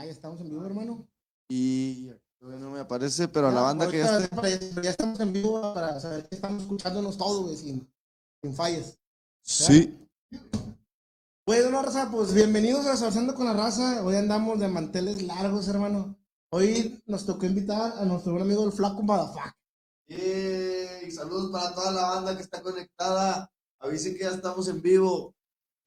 [0.00, 1.06] Ah, ya estamos en vivo, hermano.
[1.50, 4.82] Y todavía no me aparece, pero a la banda que ya esté.
[4.82, 7.92] Ya, estamos en vivo para saber que estamos escuchándonos todos, güey, sin,
[8.42, 8.98] sin fallas.
[9.42, 9.98] Sí.
[11.44, 14.02] Bueno, raza, pues bienvenidos a Salsando con la Raza.
[14.02, 16.16] Hoy andamos de manteles largos, hermano.
[16.50, 19.54] Hoy nos tocó invitar a nuestro buen amigo el Flaco Madafac.
[20.08, 23.52] Y saludos para toda la banda que está conectada.
[23.80, 25.34] Avisen que ya estamos en vivo.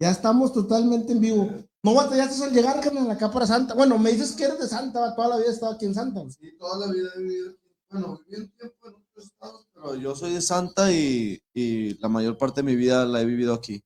[0.03, 1.49] Ya estamos totalmente en vivo.
[1.81, 3.73] No batallaste al llegar, carnal, acá para Santa.
[3.73, 6.29] Bueno, me dices que eres de Santa, toda la vida he estado aquí en Santa.
[6.29, 7.69] Sí, toda la vida he vivido aquí.
[7.89, 12.09] Bueno, viví un tiempo en otros estados, pero yo soy de Santa y, y la
[12.09, 13.81] mayor parte de mi vida la he vivido aquí.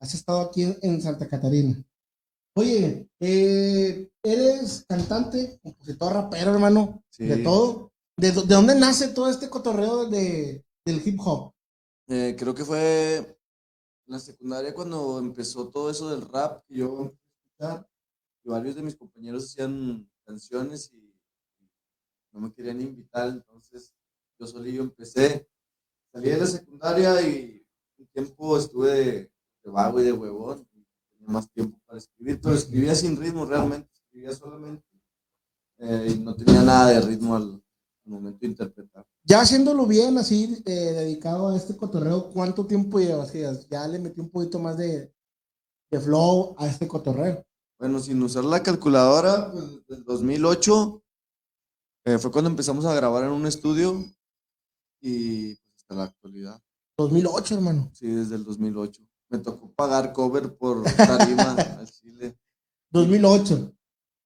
[0.00, 1.80] Has estado aquí en, Santa Catarina.
[2.56, 7.24] Oye, eh, eres cantante, compositor, rapero, hermano, Sí.
[7.26, 7.92] de todo.
[8.16, 11.52] ¿De, dó- de dónde nace todo este cotorreo de, del hip hop?
[12.08, 13.38] Eh, creo que fue
[14.10, 17.88] en la secundaria cuando empezó todo eso del rap que yo empecé a escuchar.
[18.42, 21.14] Y varios de mis compañeros hacían canciones y
[22.32, 23.94] no me querían invitar, entonces
[24.36, 25.48] yo solillo empecé.
[26.12, 27.64] Salí de la secundaria y
[27.98, 30.68] un tiempo estuve de, de vago y de huevón.
[30.72, 34.84] y tenía más tiempo para escribir, pero escribía sin ritmo realmente, escribía solamente.
[35.78, 37.62] eh, y no tenía nada de ritmo al,
[38.10, 39.06] al momento de interpretar.
[39.24, 43.32] Ya haciéndolo bien, así, eh, dedicado a este cotorreo, ¿cuánto tiempo llevas?
[43.32, 45.12] Ya- le metí un poquito más de,
[45.90, 47.44] de flow a este cotorreo.
[47.78, 51.02] Bueno, sin usar la calculadora, pues del 2008
[52.04, 54.04] eh, fue cuando empezamos a grabar en un estudio
[55.00, 56.60] y pues, hasta la actualidad.
[56.98, 57.90] 2008, hermano.
[57.94, 59.02] Sí, desde el 2008.
[59.30, 62.36] Me tocó pagar cover por tarima al Chile.
[62.90, 63.72] 2008.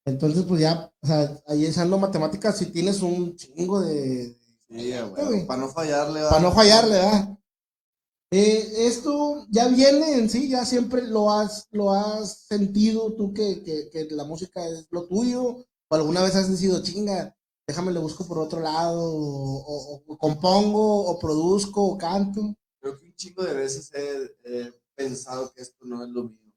[0.06, 4.38] Entonces, pues ya, o sea, ahí echando matemáticas, si tienes un chingo de...
[4.68, 5.10] Sí, güey.
[5.10, 6.22] bueno, para no fallarle.
[6.22, 6.30] ¿va?
[6.30, 7.38] Para no fallarle, ¿verdad?
[8.30, 13.62] Eh, esto ya viene en sí, ya siempre lo has, lo has sentido tú que,
[13.62, 18.00] que, que la música es lo tuyo, o alguna vez has decidido, chinga, déjame le
[18.00, 22.56] busco por otro lado, o, o- o compongo, o produzco, o canto.
[22.80, 26.52] Creo que un chingo de veces he, he pensado que esto no es lo mío.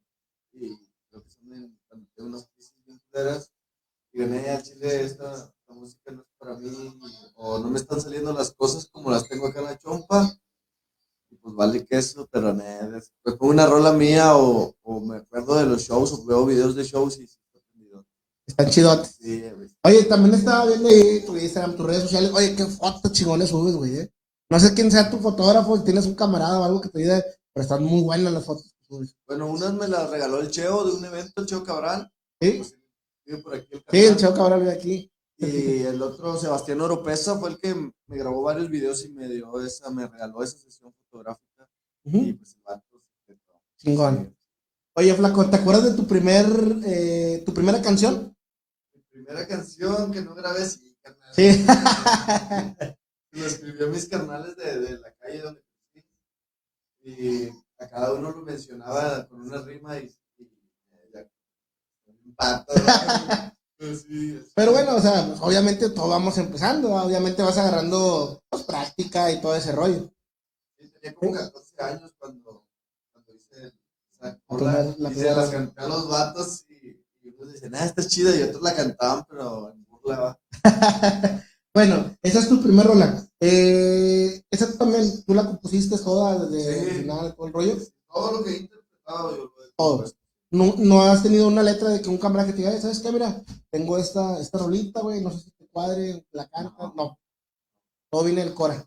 [0.53, 0.75] Y
[1.11, 2.73] creo que son en, cuando tengo unas crisis
[4.13, 6.69] y al Chile, esta la música no es para mí,
[7.35, 10.33] o no me están saliendo las cosas como las tengo acá en la chompa.
[11.29, 15.17] Y pues vale que eso, pero nada, después pongo una rola mía o, o me
[15.17, 17.27] acuerdo de los shows o veo videos de shows y
[18.47, 19.17] está chidotes.
[19.19, 19.43] Sí.
[19.83, 22.31] Oye, también estaba viendo ahí tu Instagram, tus redes sociales.
[22.33, 23.97] Oye, qué fotos chingones subes, güey.
[23.97, 24.13] eh.
[24.49, 27.21] No sé quién sea tu fotógrafo, si tienes un camarada o algo que te diga,
[27.53, 29.15] pero están muy buenas las fotos que subes.
[29.27, 32.09] Bueno, unas me las regaló el Cheo de un evento, el Cheo Cabral.
[32.41, 32.51] ¿Sí?
[32.51, 32.76] Pues,
[33.27, 34.17] vive por aquí el Sí, el.
[34.17, 35.11] Cheo Cabral vive aquí.
[35.39, 39.63] Y el otro, Sebastián Oropesa, fue el que me grabó varios videos y me dio
[39.63, 41.69] esa, me regaló esa sesión fotográfica.
[42.05, 43.03] Y pues el vato.
[43.77, 44.35] Chingón.
[44.95, 46.47] Oye, Flaco, ¿te acuerdas de tu primer,
[46.83, 48.35] eh, tu primera canción?
[48.91, 51.35] Mi primera canción que no grabé, sí, carnal.
[51.35, 51.63] Sí.
[53.31, 55.63] Lo escribió mis carnales de, de la calle donde.
[57.01, 60.13] Y a cada uno lo mencionaba con una rima y.
[63.79, 68.63] Pues sí, Pero bueno, o sea, pues, obviamente todos vamos empezando, obviamente vas agarrando pues,
[68.63, 70.11] práctica y todo ese rollo.
[70.79, 72.65] Sí, tenía como 14 años cuando,
[73.11, 73.73] cuando hice
[74.19, 74.71] La rola.
[74.71, 75.35] primera- la primera.
[75.35, 76.87] las canté a los vatos y,
[77.21, 80.19] y unos dicen, ah, está chida, y otros la cantaban, pero en burla.
[80.19, 80.39] va.
[81.71, 83.23] Bueno, esa es tu primer rola.
[83.39, 87.77] Eh, esa también, tú la compusiste toda desde el final, todo el rollo.
[88.11, 90.03] Todo lo que he interpretado yo lo he Todo.
[90.57, 93.11] No, no has tenido una letra de que un camarada que te diga, ¿sabes qué?
[93.11, 96.91] Mira, tengo esta, esta rolita, güey, no sé si te cuadre, la canta.
[96.95, 97.19] No.
[98.09, 98.83] Todo viene del Cora.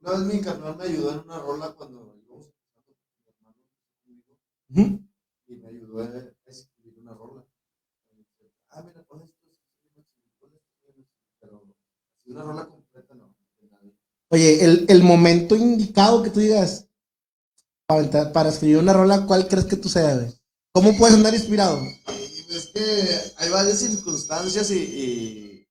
[0.00, 2.54] Una vez mi carnal me ayudó en una rola cuando íbamos
[3.26, 3.56] hermano
[5.46, 6.06] y me ayudó a
[6.46, 7.44] escribir una rola.
[8.70, 9.40] Ah, mira, pon esto,
[9.82, 11.06] pon esto, pon esto",
[11.38, 11.62] pero
[12.26, 13.34] una rola completa no.
[14.30, 16.88] Oye, el, el momento indicado que tú digas
[17.86, 20.34] para, escribir una rola, ¿cuál crees que tú sea, güey?
[20.72, 21.80] ¿Cómo puedes andar inspirado?
[21.80, 24.78] Y es que hay varias circunstancias y.
[24.78, 25.68] y...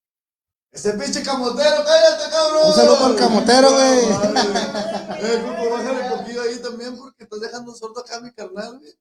[0.71, 2.67] ¡Ese pinche camotero, cállate, cabrón!
[2.67, 3.99] Un saludo el camotero, güey.
[5.23, 8.97] Eh, grupo, bájale poquito ahí también porque estás dejando sordo acá a mi carnal, güey.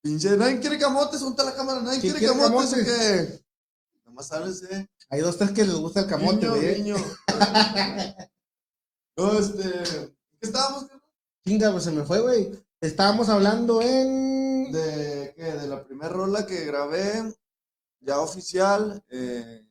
[0.00, 2.98] Pinche, nadie quiere camotes, junta la cámara, nadie ¿Quién quiere quiere camotes, ¿o camotes?
[2.98, 3.44] qué?
[4.06, 4.88] Nomás sabes, eh.
[5.10, 6.82] Hay dos, tres que les gusta el camote, Niño, güey.
[6.82, 6.96] niño.
[9.14, 9.62] No, este.
[10.40, 10.86] ¿Qué estábamos?
[11.44, 12.50] Chinga, pues se me fue, güey.
[12.80, 14.70] Estábamos hablando en.
[14.72, 15.44] De, ¿qué?
[15.44, 17.34] De la primera rola que grabé,
[18.00, 19.02] ya oficial.
[19.08, 19.64] Eh,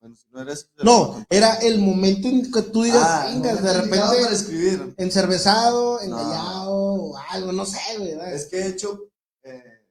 [0.00, 0.70] bueno, si no eres.
[0.82, 4.94] No, era el momento en que tú digas, Ah, chingas, de indicado para repente escribir.
[4.98, 6.02] encervezado, No.
[6.04, 8.14] engallado, o algo, no sé, güey.
[8.34, 9.00] Es que he hecho
[9.42, 9.86] eh,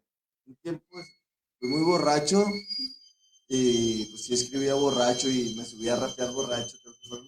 [0.46, 0.86] un tiempo
[1.60, 2.44] fui muy borracho
[3.48, 7.26] y pues sí escribía borracho y me subía a rapear borracho, creo que primeros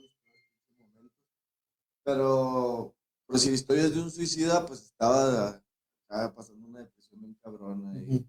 [2.06, 2.97] momentos.
[3.28, 5.62] Pero, si historias de un suicida, pues estaba,
[6.02, 8.26] estaba pasando una depresión bien cabrona y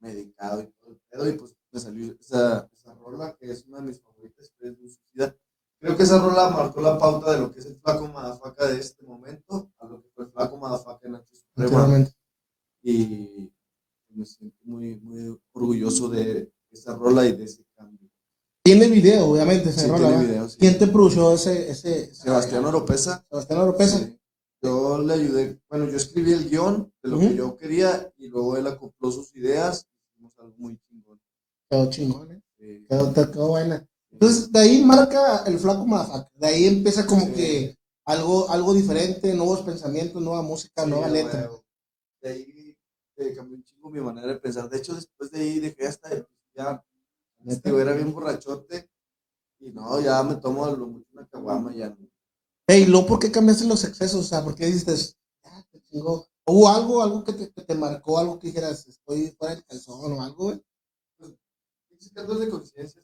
[0.00, 3.78] medicado y todo el pedo, y pues me salió esa, esa rola que es una
[3.78, 5.36] de mis favoritas historias de un suicida.
[5.80, 8.80] Creo que esa rola marcó la pauta de lo que es el flaco madafaca de
[8.80, 12.08] este momento a lo que fue el flaco madafaca en H Suprema
[12.82, 13.52] y
[14.10, 18.08] me siento muy, muy orgulloso de esa rola y de ese cambio.
[18.62, 20.56] Tiene video, obviamente, esa video, sí.
[20.58, 23.24] ¿Quién te produjo ese, ese Sebastián Oropesa.
[23.30, 23.98] Sebastián Oropesa?
[23.98, 24.17] sí.
[24.60, 28.56] Yo le ayudé, bueno, yo escribí el guion de lo que yo quería y luego
[28.56, 31.20] él acopló sus ideas y hicimos algo muy chingón.
[31.70, 32.42] Quedó chingón, ¿eh?
[32.58, 32.86] Sí.
[32.88, 33.86] Quedó, quedó buena.
[34.10, 36.30] Entonces, de ahí marca el flaco Madafaca.
[36.34, 37.32] De ahí empieza como Sí.
[37.34, 41.50] que algo, algo diferente, nuevos pensamientos, nueva música, Sí, nueva letra.
[42.20, 42.76] De ahí
[43.16, 44.68] eh, cambió un chingo mi manera de pensar.
[44.68, 46.82] De hecho, después de ahí dejé hasta de ya.
[47.46, 48.90] Este, era bien borrachote.
[49.60, 51.90] Y no, ya me tomo lo mucho una caguama ya.
[51.90, 52.07] no.
[52.70, 54.26] Ey, luego, ¿por qué cambiaste los excesos?
[54.26, 56.28] O sea, ¿por qué dices, ah, te chingó?
[56.46, 60.12] ¿Hubo algo, algo que te, que te marcó, algo que dijeras, estoy fuera del calzón
[60.12, 60.62] o algo, güey?
[62.14, 63.02] Cargos de conciencia.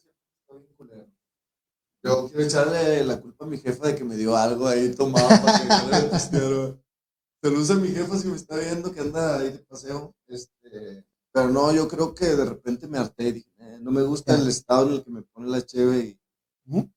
[2.03, 5.29] Yo quiero echarle la culpa a mi jefa de que me dio algo ahí tomado
[5.29, 6.75] para que pistear, güey.
[7.43, 10.15] Saludos a mi jefa si me está viendo que anda ahí de paseo.
[10.27, 14.35] Este, pero no, yo creo que de repente me harté dije, "Eh, no me gusta
[14.35, 16.21] el estado en el que me pone la cheve y
[16.71, 16.91] Ujú.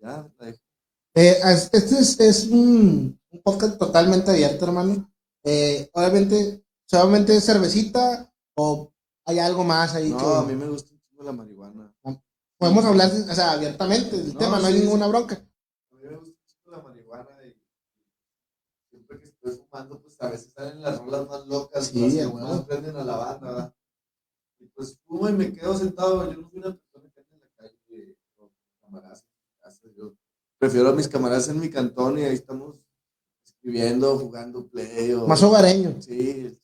[0.00, 0.67] ya, la dejé.
[1.14, 5.10] Eh, es- este es, es un, un podcast totalmente abierto, hermano.
[5.44, 8.92] Eh, obviamente, solamente es cervecita o
[9.24, 11.92] hay algo más ahí No, que a mí me gusta la marihuana.
[12.58, 15.10] podemos hablar, o sea, abiertamente del No, tema, no hay sí, ninguna sí.
[15.10, 15.34] bronca.
[15.36, 16.34] A mí me gusta
[16.70, 17.60] la marihuana y
[18.90, 22.34] siempre que estoy fumando, pues a veces salen las rolas más locas, Sí, las que
[22.34, 23.74] más prenden a la banda, ¿verdad?
[24.60, 26.30] Y pues fumo y me quedo sentado.
[26.32, 28.50] Yo no soy una persona que anda en la calle con
[28.80, 29.80] camaradas en mi casa.
[29.96, 30.14] Yo
[30.58, 32.76] prefiero a mis camaradas en mi cantón y ahí estamos
[33.44, 35.12] escribiendo, jugando play.
[35.12, 35.26] O...
[35.26, 35.96] Más hogareño.
[36.00, 36.58] Sí,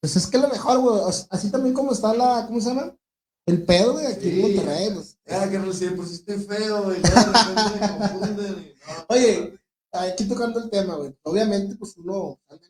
[0.00, 1.00] Pues es que lo mejor, güey.
[1.30, 2.96] Así también como está la, ¿cómo se llama?
[3.46, 4.42] El pedo, güey, aquí en Sí.
[4.42, 4.90] Monterrey.
[4.94, 5.18] Pues.
[5.26, 8.58] ya que no sé, estoy feo, y ya de repente me confunden.
[8.58, 9.58] y no, Oye,
[9.92, 11.16] aquí tocando el tema, güey.
[11.22, 12.60] Obviamente, pues uno en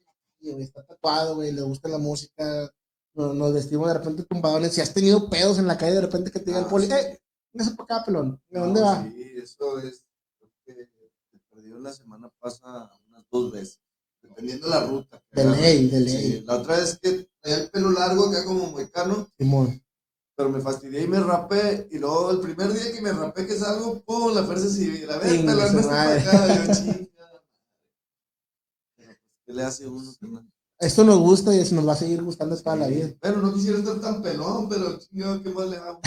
[0.52, 2.72] güey, está tatuado, güey, le gusta la música.
[3.14, 4.72] Nos, nos vestimos de repente tumbadones.
[4.72, 6.86] Si has tenido pedos en la calle, de repente que te diga el Ah, poli,
[6.86, 6.92] sí.
[6.94, 7.20] ¡eh!
[7.52, 8.40] Véngase para acá, pelón.
[8.48, 9.02] ¿De No, dónde va?
[9.04, 10.02] Sí, eso es.
[10.64, 13.80] Que me perdió la semana pasada unas dos veces,
[14.22, 15.22] dependiendo de la ruta.
[15.32, 16.44] De ley, de Sí, ley.
[16.46, 19.82] la otra vez que traía el pelo largo acá como moicano, Simón.
[20.36, 21.88] pero me fastidié y me rapé.
[21.90, 25.10] Y luego el primer día que me rapé que salgo, pum, la fuerza civil.
[25.10, 26.20] A ver, para madre.
[26.20, 26.66] acá.
[26.66, 27.08] Yo, chinga.
[28.96, 29.08] Pues,
[29.46, 30.12] ¿Qué le hace uno?
[30.20, 30.48] carnal?
[30.78, 33.12] Esto nos gusta y nos va a seguir gustando toda la vida.
[33.20, 36.00] Bueno, no quisiera estar tan pelón, pero chingado, ¿qué más le hago?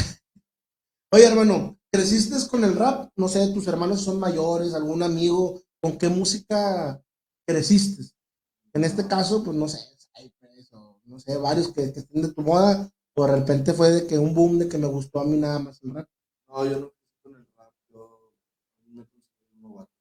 [1.12, 3.10] Oye, hermano, ¿creciste con el rap?
[3.16, 7.02] No sé, tus hermanos son mayores, algún amigo, ¿con qué música
[7.46, 8.04] creciste?
[8.74, 9.80] En este caso, pues no sé,
[10.16, 13.92] Cypress o no sé, varios que, que estén de tu moda, o de repente fue
[13.92, 16.08] de que un boom de que me gustó a mí nada más el rap.
[16.48, 18.34] No, yo no crecí con el rap, yo
[18.88, 19.92] me considero un novato.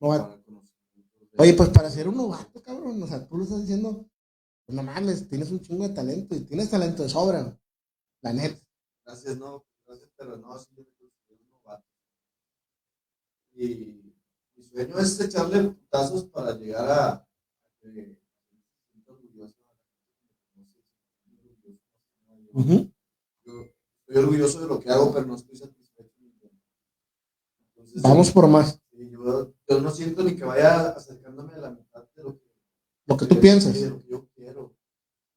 [0.00, 3.44] No, para conocimientos de- oye, pues para ser un novato, cabrón, o sea, tú lo
[3.44, 4.06] estás diciendo,
[4.66, 7.58] pues no mames, tienes un chingo de talento y tienes talento de sobra,
[8.22, 8.60] la neta.
[9.06, 11.84] Gracias, no, gracias, pero no, sí, yo me considero un novato.
[13.54, 14.14] Y
[14.56, 17.28] mi sueño es echarle putazos para llegar a,
[19.06, 19.56] orgulloso.
[22.52, 22.90] Ujú.
[23.44, 23.52] Yo
[24.00, 26.16] estoy orgulloso de lo que hago, pero no estoy satisfecho.
[27.76, 32.06] Entonces, Vamos por más, yo, yo no siento ni que vaya acercándome a la mitad
[32.14, 32.50] de lo que,
[33.06, 33.74] lo que tú piensas.
[33.74, 34.74] de lo que yo quiero.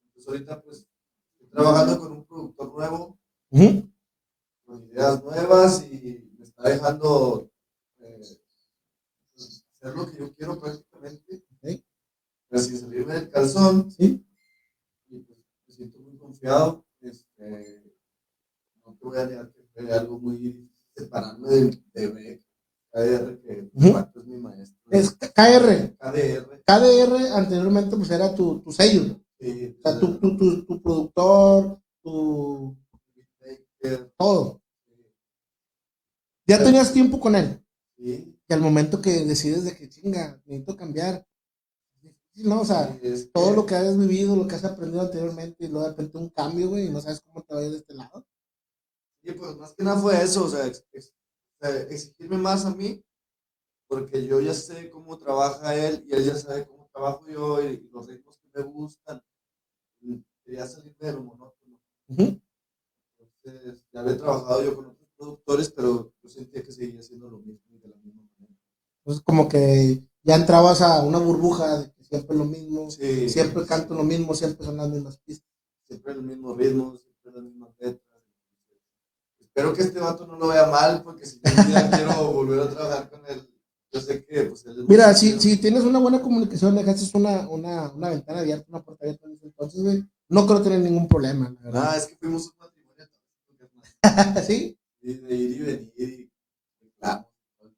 [0.03, 0.87] Entonces ahorita pues
[1.33, 3.19] estoy trabajando con un productor nuevo
[4.65, 7.49] con ideas nuevas y me está dejando
[9.85, 11.83] hacer lo que yo quiero prácticamente, Ok.
[12.49, 13.91] pero sin salirme del calzón.
[13.91, 14.25] Sí.
[15.09, 16.85] Y pues me siento muy confiado.
[17.01, 17.93] Este,
[18.85, 22.41] no te voy a negar que fue algo muy separarme de, de
[22.91, 23.69] KDR, que
[24.15, 24.81] es mi maestro.
[24.89, 25.95] Es KR.
[25.99, 26.63] KDR.
[26.65, 29.21] KDR anteriormente pues era tu, tu sello.
[29.39, 32.77] sí, O sea, tu, tu, tu, tu productor, tu
[34.17, 34.61] todo.
[36.47, 37.63] Ya tenías tiempo con él.
[37.97, 41.25] sí, Y al momento que decides de que chinga, necesito cambiar.
[42.35, 45.65] No, o sea, es todo que- lo que has vivido, lo que has aprendido anteriormente,
[45.65, 47.71] y luego de repente un cambio, güey, y no sabes cómo te va a ir
[47.71, 48.25] de este lado.
[49.23, 51.13] Y pues más que nada fue eso, o sea, ex- ex-
[51.89, 53.03] exigirme más a mí,
[53.87, 57.89] porque yo ya sé cómo trabaja él y él ya sabe cómo trabajo yo y
[57.91, 59.21] los ritmos que me gustan.
[60.01, 61.79] Y Quería salirme de lo monótono.
[63.17, 67.39] Entonces, ya había trabajado yo con otros productores, pero yo sentía que seguía haciendo lo
[67.39, 68.24] mismo y de la misma.
[69.05, 73.65] Entonces, como que ya entrabas a una burbuja de que siempre lo mismo, Sí, siempre
[73.65, 75.47] canto lo mismo, siempre son las mismas pistas.
[75.83, 78.01] siempre el mismo ritmo, siempre las mismas letras.
[79.39, 82.69] Espero que este vato no lo vea mal, porque si yo día quiero volver a
[82.69, 83.47] trabajar con él,
[83.91, 87.47] yo sé que pues él es Mira, si, si tienes una buena comunicación, dejaste una,
[87.47, 91.59] una, una ventana abierta, una puerta abierta, entonces, güey, no creo tener ningún problema, la
[91.59, 91.97] Ah, verdad.
[91.97, 93.05] es que fuimos un matrimonio
[94.01, 94.77] también, ¿Sí?
[95.01, 96.31] de ir y venir y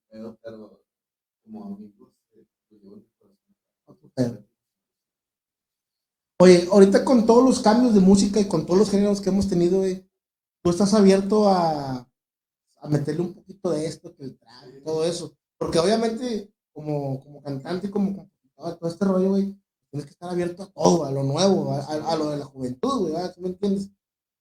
[0.09, 0.76] pedo, pero
[1.47, 2.45] como amigos, eh,
[3.85, 4.43] pues, pedo.
[6.39, 9.47] Oye, ahorita con todos los cambios de música y con todos los géneros que hemos
[9.47, 10.07] tenido, güey,
[10.63, 12.07] tú estás abierto a,
[12.81, 14.39] a meterle un poquito de esto, que el
[14.83, 15.35] todo eso.
[15.57, 19.57] Porque obviamente, como, como cantante y como compositor, todo este rollo, güey,
[19.89, 22.45] tienes que estar abierto a todo, a lo nuevo, a, a- a lo de la
[22.45, 23.33] juventud, güey.
[23.33, 23.89] ¿Tú me entiendes?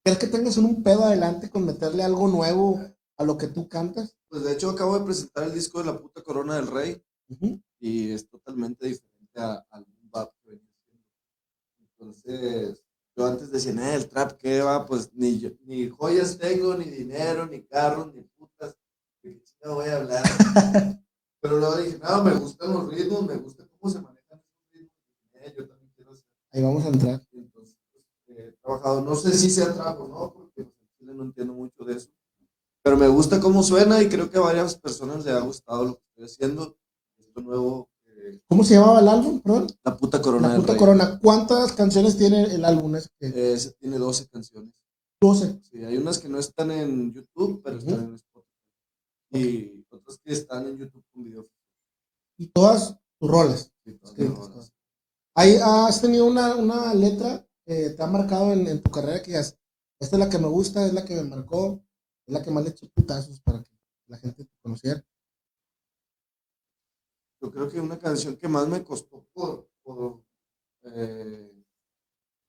[0.05, 2.79] ¿Crees que tengas un pedo adelante con meterle algo nuevo
[3.17, 4.17] a lo que tú cantas?
[4.29, 7.03] Pues de hecho acabo de presentar el disco de la puta corona del rey
[7.81, 11.05] y es totalmente diferente a- al bap que venía haciendo.
[11.81, 12.83] Entonces,
[13.17, 14.85] yo antes decía, "Nah, el trap, ¿qué va?
[14.87, 18.77] Pues ni, yo- ni joyas tengo, ni dinero, ni carros, ni putas.
[19.23, 20.23] ¿De qué voy a hablar?
[21.41, 24.93] Pero luego dije, no, me gustan los ritmos, me gusta cómo se manejan esos ritmos.
[25.35, 26.25] Eh, yo también quiero hacer.
[26.53, 27.27] Ahí vamos a entrar.
[27.33, 31.25] Entonces, pues, he trabajado, no sé si sea trap o no, porque en Chile no
[31.25, 32.11] entiendo mucho de eso.
[32.87, 35.95] Pero me gusta cómo suena y creo que a varias personas les ha gustado lo
[35.97, 36.77] que estoy haciendo.
[37.19, 39.41] Esto nuevo, eh, ¿Cómo se llamaba el álbum?
[39.41, 39.67] Perdón.
[39.83, 41.19] La puta corona La puta corona.
[41.21, 42.95] ¿Cuántas canciones tiene el álbum?
[42.95, 44.73] ese Eh, ese tiene 12 canciones.
[45.21, 45.59] 12.
[45.69, 47.89] Sí, hay unas que no están en YouTube, pero Ujú.
[47.91, 48.53] están en Spotify.
[49.33, 51.49] Y otras que están en YouTube con video.
[52.39, 53.73] Y todas tus rolas.
[53.85, 54.73] Sí, todas Sí, las rolas.
[55.35, 59.33] Ahí has tenido una, una letra que te ha marcado en, en tu carrera que
[59.33, 59.59] digas,
[59.99, 61.83] esta es la que me gusta, es la que me marcó,
[62.27, 63.71] es la que más le echó putazos para que
[64.09, 65.05] la gente te conociera.
[67.41, 70.25] Yo creo que una canción que más me costó por, por
[70.83, 71.65] eh,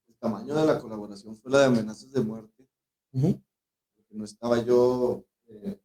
[0.07, 2.67] el tamaño de la colaboración fue la de Amenazas de Muerte.
[3.11, 5.25] Porque no estaba yo.
[5.47, 5.79] eh,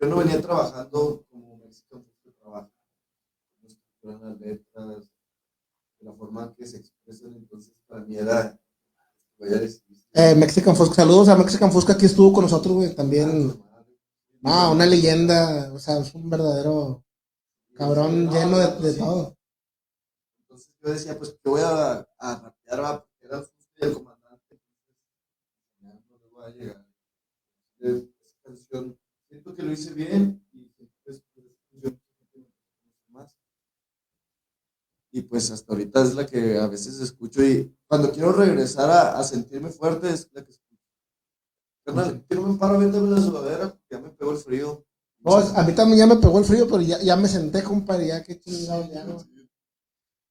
[0.00, 2.70] yo no venía trabajando como Mexican Food trabaja.
[3.62, 5.10] Estructuran las letras,
[5.98, 7.34] de la forma en que se expresan.
[7.36, 8.58] Entonces, para mí era.
[9.38, 9.82] Decir.
[10.12, 13.60] Eh, Mexican Fusca, saludos a Mexican Fusca, aquí estuvo con nosotros, güey, también.
[14.44, 17.04] Ah, una leyenda, o sea, es un verdadero
[17.74, 18.98] cabrón No, lleno de, no, de sí.
[18.98, 19.36] todo.
[20.38, 23.44] Entonces yo decía, pues que voy a, a rapear, va, porque era
[23.88, 24.60] el comandante.
[25.80, 26.86] No le voy a llegar.
[27.80, 28.98] Eh, Esa canción,
[29.28, 32.00] siento que lo hice bien y siento que es pues, esa canción
[32.32, 32.44] que me
[32.84, 33.36] gusta más.
[35.16, 39.16] Y pues hasta ahorita es la que a veces escucho y cuando quiero regresar a,
[39.16, 40.82] a sentirme fuerte es la que escucho.
[41.86, 44.84] Carnal, quiero me paro, véndame la sudadera porque ya me pegó el frío.
[45.20, 48.08] No, a mí también ya me pegó el frío, pero ya, ya me senté, compadre,
[48.08, 49.24] ya qué chingado ya, güey.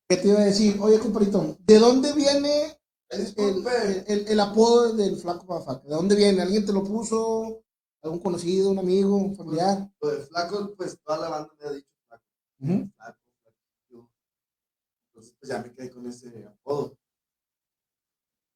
[0.10, 0.78] ¿Qué te iba a decir?
[0.82, 3.72] Oye, compadrito, ¿de dónde viene el, disculpe.
[4.08, 5.88] el- el apodo del flaco Pafaca?
[5.88, 6.42] ¿De dónde viene?
[6.42, 7.64] ¿Alguien te lo puso?
[8.02, 9.90] ¿Algún conocido, un amigo, un familiar?
[10.02, 12.24] Lo de flaco, pues toda la banda me ha dicho flaco.
[12.60, 12.90] Ujú.
[12.98, 13.18] flaco,
[15.44, 16.98] pues ya me quedé con ese apodo.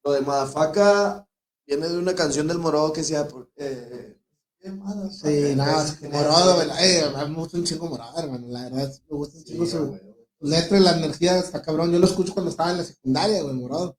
[0.04, 1.28] Lo de Madafaca
[1.66, 4.18] viene de una canción del Morodo que decía, por- eh,
[4.58, 5.10] ¿qué Madafaca?
[5.12, 6.82] Sí, nada, ese- ¿verdad?
[6.82, 9.86] Eh, me gusta un chingo morado, hermano, la verdad, me gusta un Sí, chingo su
[9.88, 10.00] güey.
[10.40, 11.92] letra y la energía, está cabrón.
[11.92, 13.98] Yo lo escucho cuando estaba en la secundaria, güey, morado.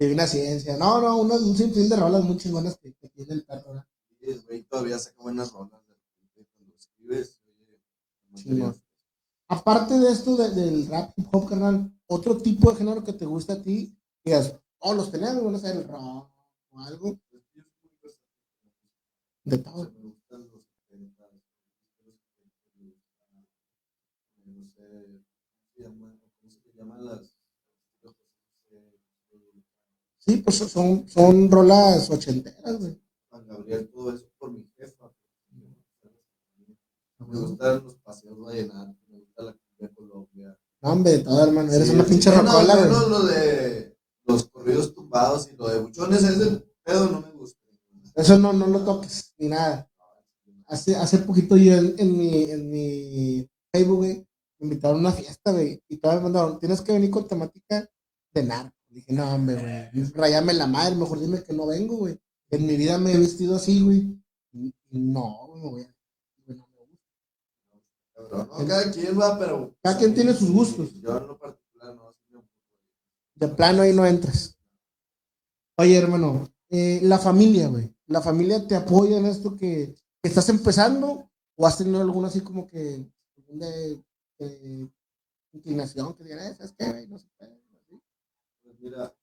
[0.00, 0.76] Divina ciencia.
[0.76, 3.86] No, no, uno, un sinfín de rolas muy chingonas que, que tiene el perro, ¿verdad?
[4.20, 5.80] Sí, güey todavía saca buenas rolas.
[5.86, 7.38] Cuando escribes.
[9.48, 13.26] Aparte de esto de- del rap hip hop, carnal, otro tipo de género que te
[13.26, 16.30] gusta a ti, digas, oh, los tenemos, van a ser el rock
[16.72, 17.18] o algo
[19.44, 19.90] de todo.
[19.90, 21.24] me gustan los 70,
[22.04, 23.46] los 70, me gustan,
[24.46, 24.84] no sé,
[25.56, 26.14] ¿cómo se llama?
[26.40, 27.34] ¿Cómo se llaman las?
[30.18, 33.00] Sí, pues son- son, son rolas ochenteras, güey.
[33.30, 35.12] Juan Gabriel, todo eso por mi jefa.
[37.18, 40.57] Me gustan los paseos vallenatos, me gusta la cumbia Colombia.
[40.80, 41.72] No, hombre, de todo, hermano.
[41.72, 42.84] Eres Sí, una sí, pinche menos- rocola, güey.
[42.86, 47.58] menos lo de los corridos tumbados y lo de buchones, ese pedo no me gusta.
[48.14, 49.90] Eso no, no lo toques, ni nada.
[50.66, 54.26] Hace, hace poquito yo en, en mi, en mi Facebook, güey,
[54.58, 57.88] me invitaron a una fiesta, güey, y todavía me mandaron, tienes que venir con temática
[58.34, 58.76] de narco.
[58.88, 62.18] Dije, no, hombre, güey, rayame la madre, mejor dime que no vengo, güey.
[62.50, 64.18] En mi vida me he vestido así, güey.
[64.90, 65.94] No, güey, me voy a...
[66.46, 68.17] güey, no me gusta.
[68.30, 69.74] No, cada quien va, pero.
[69.82, 70.92] Cada quien tiene sus gustos.
[71.00, 72.14] Yo en lo particular no.
[73.34, 74.56] De plano ahí no entras.
[75.76, 77.94] Oye, hermano, eh, la familia, güey.
[78.06, 81.30] ¿La familia te apoya en esto que, que estás empezando?
[81.56, 83.06] ¿O has tenido alguna así como que
[83.36, 83.66] alguna
[84.38, 84.88] eh,
[85.52, 87.06] inclinación que digan, "Eh, ¿sabes qué, güey?
[87.06, 87.58] No se puede.
[88.62, 89.14] Pues mira,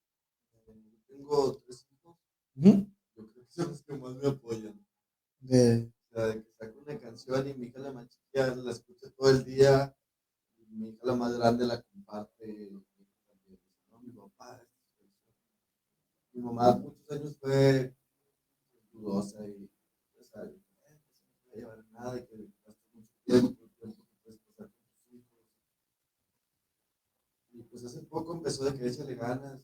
[0.67, 2.15] eh, tengo tres hijos,
[2.55, 2.71] yo
[3.15, 4.85] creo que son los que más me apoyan.
[5.39, 9.07] De- sea, de que saco una canción y mi hija la más chiquita la escucha
[9.17, 9.95] todo el día,
[10.57, 12.71] y mi hija la más grande la comparte.
[14.01, 14.61] Mi papá,
[16.31, 17.95] mi mamá muchos años fue
[18.91, 19.69] dudosa y,
[20.19, 24.15] o sea, eh, no se llevar nada, y que gastas mucho tiempo, el tiempo que
[24.23, 25.45] puedes pasar con tus hijos.
[27.51, 29.59] Y pues hace poco empezó de que échale ganas.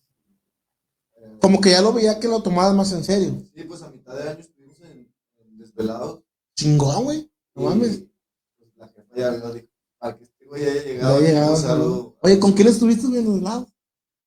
[1.39, 3.43] como que ya lo veía que lo tomabas más en serio.
[3.53, 6.23] Sí, pues a mitad de año estuvimos en, en Desvelados.
[6.55, 7.31] Chingón, güey.
[7.55, 8.03] No y, mames.
[8.57, 9.67] Pues, la jefa ya lo dijo,
[9.97, 11.19] para que este güey haya Ya llegado.
[11.21, 13.67] llegaba, pues, algo- Oye, ¿con quién estuviste viendo de lado?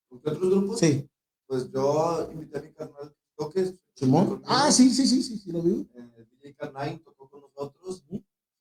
[0.09, 0.78] ¿Con qué otros grupos?
[0.78, 1.09] Sí.
[1.47, 3.75] Pues yo invité a mi carnal Toques.
[3.95, 4.43] Simón.
[4.47, 5.88] Ah, sí, sí, sí, sí, sí, lo vi.
[5.95, 8.04] eh, DJ Carnine tocó con nosotros.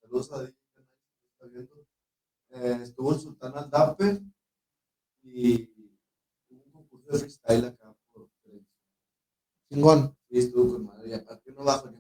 [0.02, 1.76] Saludos a DJ Carnine, que está viendo.
[2.50, 4.22] Eh, estuvo el Sultán Aldape
[5.24, 5.64] y
[6.50, 8.30] hubo un concurso de freestyle acá por.
[9.70, 10.16] Chingón.
[10.30, 11.10] Sí, estuvo con madre.
[11.10, 11.98] Y aparte no bajo ni.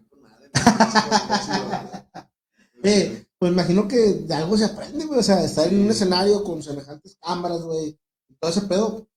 [2.85, 5.19] Eh, pues imagino que de algo se aprende, güey.
[5.19, 7.97] O sea, estar en un escenario con semejantes cámaras, güey.
[8.27, 9.07] Y todo ese pedo.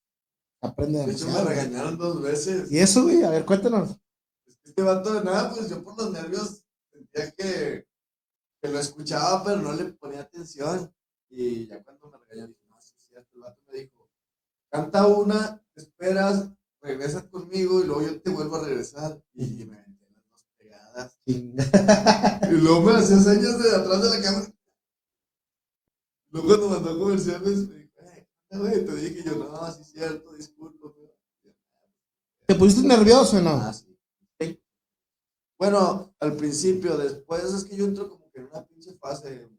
[0.61, 2.71] Aprende De hecho, me regañaron dos veces.
[2.71, 3.97] Y eso, güey, a ver, cuéntanos.
[4.65, 7.87] Este vato de nada, pues yo por los nervios sentía que,
[8.63, 10.93] que lo escuchaba, pero no le ponía atención.
[11.29, 13.31] Y ya cuando me regañó, dije, no, sí cierto.
[13.35, 14.11] El vato me dijo,
[14.71, 16.51] canta una, te esperas,
[16.81, 19.21] regresas conmigo y luego yo te vuelvo a regresar.
[19.35, 19.86] Y me
[21.27, 21.65] Chinga.
[22.51, 24.53] Y luego me hacía señas de atrás de la cámara.
[26.31, 28.29] Luego cuando mandó comerciales, me dijo, "Eh.
[28.87, 30.89] Te dije yo, no, sí es cierto, disculpa.
[32.47, 33.51] ¿Te pusiste nervioso o no?
[33.57, 33.99] Ah, sí.
[34.41, 34.63] Sí.
[35.59, 39.51] Bueno, al principio, después es que yo entro como que en una pinche fase.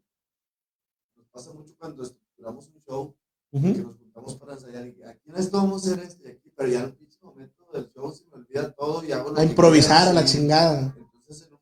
[1.16, 3.14] Nos pasa mucho cuando estructuramos un show,
[3.52, 6.30] que nos juntamos para ensayar y que aquí en esto vamos a hacer esto y
[6.30, 9.30] aquí, pero ya en el pinche momento del show se me olvida todo y hago
[9.30, 10.38] lo A que improvisar quiera, a la sí.
[10.38, 10.96] chingada.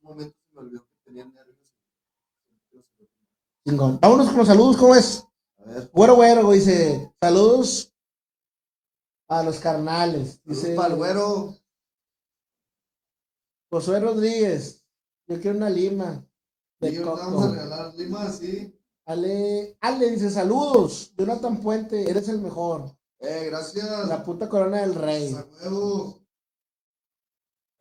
[0.06, 1.58] Momento se me olvidó que tenía nervios.
[3.66, 3.98] Chingón.
[4.00, 5.24] Vámonos con los saludos, ¿cómo es?
[5.92, 7.92] Güero, güero, dice, saludos
[9.28, 10.40] a los carnales.
[10.44, 11.56] dice para el güero.
[13.70, 14.84] Josué Rodríguez,
[15.26, 16.24] yo quiero una lima
[16.78, 17.16] de Y coco.
[17.16, 18.72] vamos a regalar lima, sí.
[19.06, 22.96] Ale, Ale dice, saludos, Jonathan Puente, eres el mejor.
[23.18, 24.08] Eh, gracias.
[24.08, 25.34] La puta corona del rey.
[25.34, 25.44] A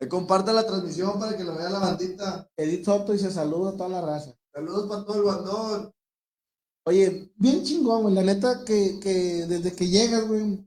[0.08, 2.48] comparta la transmisión para que lo vea la bandita.
[2.56, 4.36] Edith Soto dice, saludos a toda la raza.
[4.52, 5.92] Saludos para todo el bandón.
[6.84, 8.14] Oye, bien chingón, güey.
[8.14, 10.64] La neta que, que desde que llegas, güey,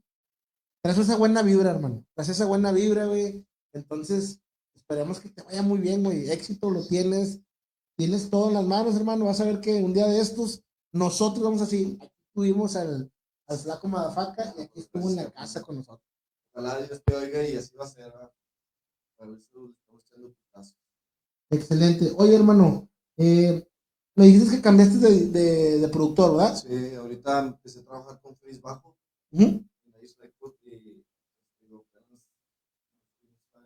[0.83, 2.05] traes esa buena vibra, hermano.
[2.13, 3.45] Traes esa buena vibra, güey.
[3.73, 4.41] Entonces,
[4.75, 6.29] esperemos que te vaya muy bien, güey.
[6.29, 7.39] Éxito lo tienes.
[7.95, 9.25] Tienes todo en las manos, hermano.
[9.25, 11.97] Vas a ver que un día de estos, nosotros vamos así.
[12.01, 13.11] Aquí tuvimos al,
[13.47, 16.07] al flaco Madafaca y aquí estuvo en la casa con nosotros.
[16.51, 18.11] Ojalá Dios te oiga y así va a ser.
[18.11, 18.31] ¿verdad?
[19.19, 20.33] Para eso le estamos echando.
[21.51, 22.13] Excelente.
[22.15, 23.67] Oye, hermano, eh,
[24.15, 26.55] me dijiste que cambiaste de, de, de productor, ¿verdad?
[26.55, 28.95] Sí, ahorita empecé a trabajar con Face Bajo
[29.31, 29.65] digo,
[31.93, 32.23] apenas,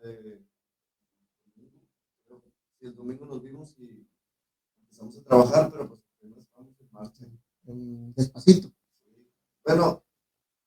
[0.04, 0.44] eh,
[1.54, 1.72] sí,
[2.82, 4.08] el domingo nos vimos y
[4.80, 7.26] empezamos a trabajar, pero pues primero estamos en marcha.
[8.16, 8.72] Despacito.
[9.64, 10.04] Bueno,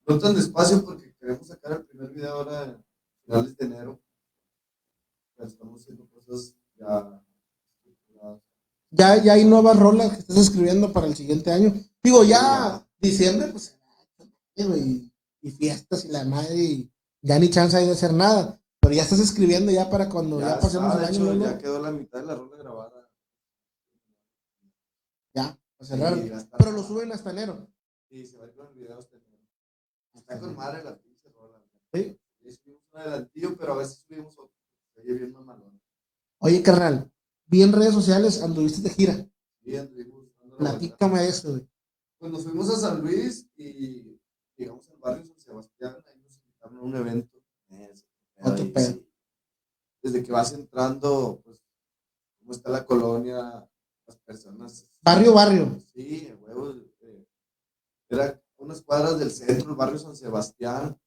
[0.06, 2.84] no tan despacio porque queremos sacar el primer video ahora a
[3.24, 4.00] finales de enero.
[5.46, 7.22] Estamos haciendo cosas ya.
[8.90, 11.74] Ya, ya hay nuevas rolas que estás escribiendo para el siguiente año.
[12.02, 13.76] Digo, ya diciembre, pues,
[14.56, 18.60] y, y fiestas y la madre, y ya ni chance hay de hacer nada.
[18.80, 21.44] Pero ya estás escribiendo ya para cuando ya, Ya, pasemos el año, hecho, ¿no?
[21.44, 23.10] ya quedó la mitad de la rola grabada.
[25.34, 26.56] Ya, ya está.
[26.56, 27.68] Pero lo suben hasta enero.
[28.08, 29.42] Sí, se va a ir con el video hasta enero.
[30.14, 31.62] Está con madre la pinche rola.
[31.92, 32.18] Sí.
[32.40, 34.55] Subimos un adelantillo, pero a veces subimos otro.
[34.96, 35.80] Oye bien mamalón.
[36.38, 37.10] Oye, carnal,
[37.46, 39.30] vi en redes sociales, anduviste de gira.
[39.62, 40.26] Sí, anduvimos.
[40.58, 41.68] Platícame eso, güey.
[42.18, 44.18] Pues nos fuimos a San Luis y
[44.56, 47.36] llegamos al barrio San Sebastián, ahí nos invitaron a un evento.
[47.68, 48.04] Eso,
[48.42, 48.92] Otro pedo.
[48.92, 49.06] sí.
[50.02, 51.60] Desde que vas entrando, pues,
[52.38, 53.68] cómo está la colonia,
[54.06, 54.86] las personas.
[55.02, 55.78] Barrio, barrio.
[55.92, 56.74] Sí, a huevo.
[57.00, 57.26] eh,
[58.08, 60.98] Era unas cuadras del centro, el barrio San Sebastián,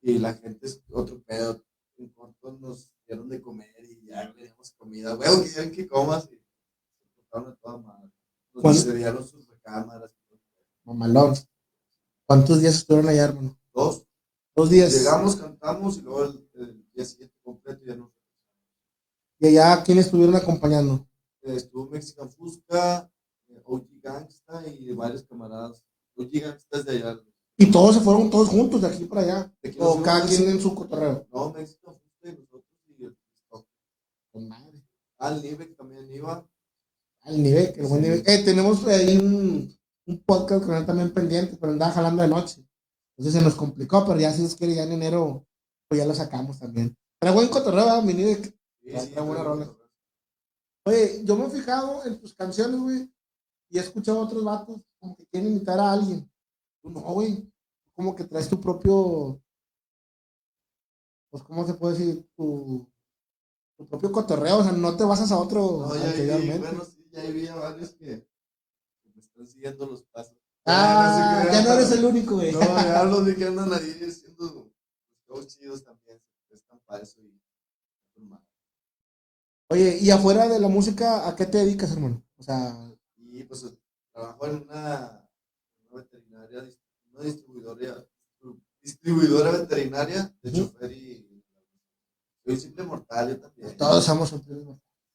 [0.00, 1.62] y la gente es otro pedo.
[1.96, 5.18] En corto nos dieron de comer y ya teníamos comida.
[5.18, 6.28] Que quieren que comas.
[6.30, 8.10] Y se portaron a toda madre.
[8.52, 10.14] Nos cedieron sus recámaras.
[10.84, 11.34] Mamalón.
[12.26, 13.58] ¿Cuántos días estuvieron allá, hermano?
[13.72, 14.06] Dos.
[14.54, 14.92] Dos días.
[14.92, 18.12] Llegamos, cantamos y luego el, el día siguiente completo ya no.
[19.38, 21.06] Y allá, ¿quién estuvieron acompañando?
[21.42, 23.10] Eh, Estuvo Mexican Fusca,
[23.48, 25.84] eh, OG Gangsta y varios camaradas.
[26.16, 27.20] OG Gangsta es de allá.
[27.56, 29.54] Y todos se fueron todos juntos de aquí para allá.
[29.62, 31.26] De O cada quien en su cotorreo.
[31.32, 32.64] No, Fusca y nosotros
[32.98, 33.16] y el.
[34.32, 34.84] Con madre.
[35.18, 36.44] Al Nive también iba.
[37.22, 38.08] Al nivel, que el buen Sí.
[38.10, 38.22] nivel.
[38.26, 39.74] Eh, tenemos ahí un,
[40.06, 42.66] un podcast con él también pendiente, pero andaba jalando de noche.
[43.16, 45.46] Entonces se nos complicó, pero ya si es que ya en enero,
[45.88, 46.94] pues ya lo sacamos también.
[47.20, 48.42] Pero buen cotorreo, ¿verdad, mi Nive?
[48.42, 49.72] Sí, sí, está buena rola.
[50.86, 53.10] Oye, yo me he fijado en tus canciones, güey,
[53.70, 56.30] y he escuchado a otros vatos como que quieren imitar a alguien.
[56.84, 57.50] Tú no, güey.
[57.96, 59.40] Como que traes tu propio,
[61.30, 62.28] pues, ¿cómo se puede decir?
[62.36, 62.86] Tu,
[63.78, 66.58] tu propio cotorreo, o sea, no te basas a otro No, ya vi, anteriormente.
[66.58, 68.28] bueno, sí, ya vi a varios que,
[69.02, 70.36] que me están siguiendo los pasos.
[70.66, 72.52] ah, ya no eres el único, güey.
[72.52, 74.70] No, ya los vi que andan ahí haciendo
[75.26, 76.20] shows chidos también.
[76.50, 77.40] Están para eso y.
[79.70, 82.22] Oye, y afuera de la música, ¿a qué te dedicas, hermano?
[82.36, 82.76] O sea,
[83.16, 83.64] Y pues
[84.12, 85.23] trabajo en una
[86.44, 86.78] veterinaria,
[87.12, 88.06] una distribuidora,
[88.82, 90.58] distribuidora veterinaria de Ujú.
[90.72, 91.42] chofer y.
[92.46, 93.76] Soy simple mortal, yo también.
[93.76, 94.32] todos somos.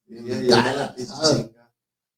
[0.07, 0.95] Y Ah.
[1.29, 1.73] chinga.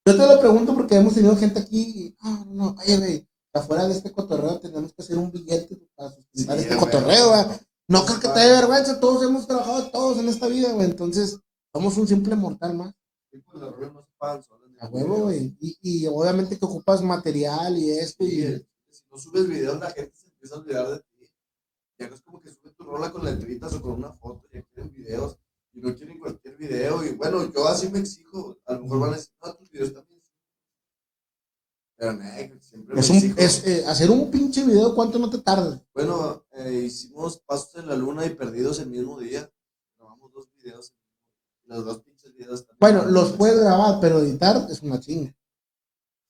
[0.06, 3.88] Yo te lo pregunto porque hemos tenido gente aquí ah, no, no, oye, güey, afuera
[3.88, 6.86] de este cotorreo tenemos que hacer un billete para sustentar Sí, este güey.
[6.91, 7.58] cotorreo, güey.
[7.89, 11.38] No creo que te dé vergüenza, todos hemos trabajado todos en esta vida, güey, entonces
[11.74, 12.93] somos un simple mortal más,
[13.32, 13.62] Sí, pues
[14.80, 15.56] a huevo, güey.
[15.60, 18.67] Y, y obviamente que ocupas material y esto, Sí, y eh,
[19.12, 21.32] no subes videos, la gente se empieza a olvidar de ti.
[22.00, 24.63] Ya no es como que sube tu rola con letritas o con una foto, ya
[24.63, 25.38] quieren videos
[25.74, 27.04] y no quieren cualquier video.
[27.06, 28.58] Y bueno, yo así me exijo.
[28.65, 30.12] A lo mejor van a decir, no, tus videos también.
[31.97, 35.38] Pero no, siempre es me un, es, eh, hacer un pinche video, ¿cuánto no te
[35.38, 35.80] tarda?
[35.93, 39.47] Bueno, eh, hicimos Pasos en la Luna y Perdidos el mismo día.
[40.00, 40.95] Grabamos dos videos.
[41.65, 42.78] Los dos pinches videos también.
[42.80, 45.36] Bueno, los puedes grabar, pero editar es una chinga.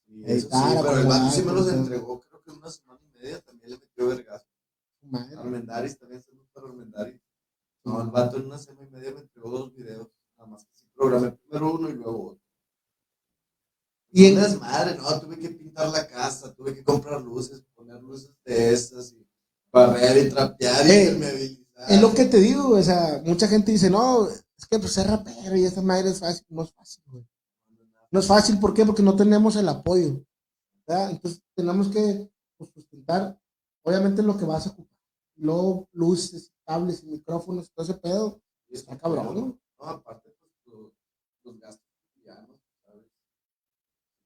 [0.07, 3.17] Y eso sí, editar, pero el vato sí me los entregó, que una semana y
[3.17, 4.43] media también le metió vergas.
[5.37, 7.19] Armendaris también se para Armendaris.
[7.83, 10.07] No, el vato en una semana y media me entregó dos videos.
[10.37, 12.41] Nada más que sí programé primero uno y luego otro.
[14.11, 18.01] Y en- en desmadre, no, tuve que pintar la casa, tuve que comprar luces, poner
[18.01, 19.25] luces de estas y
[19.71, 21.91] barrer y trapear y permeabilizar.
[21.91, 25.07] Es lo que te digo, o sea, mucha gente dice, no, es que pues ser
[25.07, 26.45] rapero y esta madre es fácil.
[26.49, 27.25] No es fácil, güey.
[28.11, 28.85] No es fácil, ¿por qué?
[28.85, 30.23] Porque no tenemos el apoyo.
[30.85, 31.11] ¿verdad?
[31.11, 32.29] Entonces tenemos que
[32.65, 33.39] pues, sustentar,
[33.83, 34.97] obviamente, lo que vas a ocupar.
[35.35, 38.41] Luego, luces, cables, micrófonos, todo ese pedo.
[38.69, 39.59] Y es Está cabrón, ¿no?
[39.79, 40.91] No, aparte, pues, los,
[41.43, 43.05] los gastos cotidianos, ¿sabes?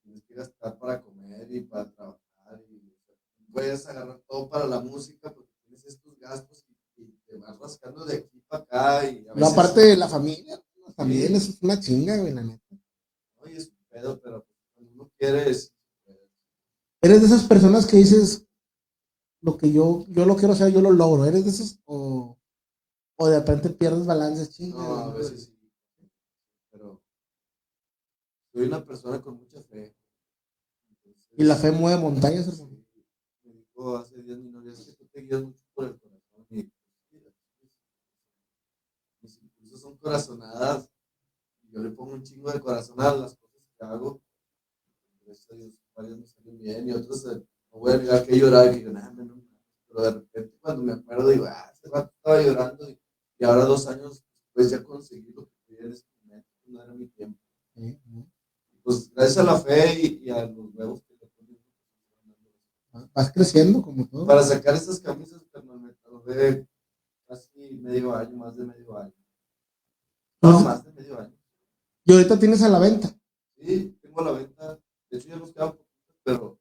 [0.03, 2.93] Tienes que gastar para comer y para trabajar y
[3.39, 6.65] no puedes agarrar todo para la música porque tienes estos gastos
[6.97, 9.97] y, y te vas rascando de aquí para acá y a No, veces, aparte de
[9.97, 10.93] la familia, ¿no?
[10.93, 12.63] también eso es una chinga, güey, la neta.
[13.37, 15.49] Oye, es un pedo, pero cuando uno quiere
[17.05, 18.47] Eres de esas personas que dices,
[19.39, 21.25] lo que yo, yo lo quiero hacer, yo lo logro.
[21.25, 22.35] Eres de esos, o,
[23.15, 24.75] o de repente pierdes balance, chinga.
[24.75, 25.71] No, a veces sí.
[26.71, 27.03] Pero
[28.51, 29.95] soy una persona con mucha fe.
[31.37, 32.83] Y la fe mueve montañas, hermano.
[33.43, 36.47] Me dijo hace días mi novia, es que tú te guías mucho por el corazón.
[36.49, 36.71] Y
[39.21, 40.89] mis impulsos son corazonadas.
[41.61, 44.23] Y yo le pongo un chingo de corazón a las cosas que hago.
[45.23, 48.37] Gracias a Dios, varias me salen bien y otras eh, no voy a negar que
[48.37, 49.41] llorar y digo, nada, no, no".
[49.87, 52.99] Pero de repente cuando me acuerdo digo, ah, hace rato estaba llorando y,
[53.39, 56.93] y ahora dos años pues ya conseguí lo que quería en ese momento, no era
[56.93, 57.39] mi tiempo.
[57.75, 57.99] Sí,
[58.83, 61.59] Pues gracias a la fe y, y a los huevos que le ponen.
[63.13, 64.25] Vas creciendo como todo.
[64.25, 66.67] Para sacar estas camisas, carnal, me tardé
[67.27, 69.13] casi medio año, más de medio año.
[70.41, 71.35] No, más de medio año.
[72.05, 73.09] Y ahorita tienes a la venta.
[73.57, 74.79] Sí, tengo la venta.
[75.09, 75.84] De hecho, ya nos poquitas,
[76.25, 76.59] pero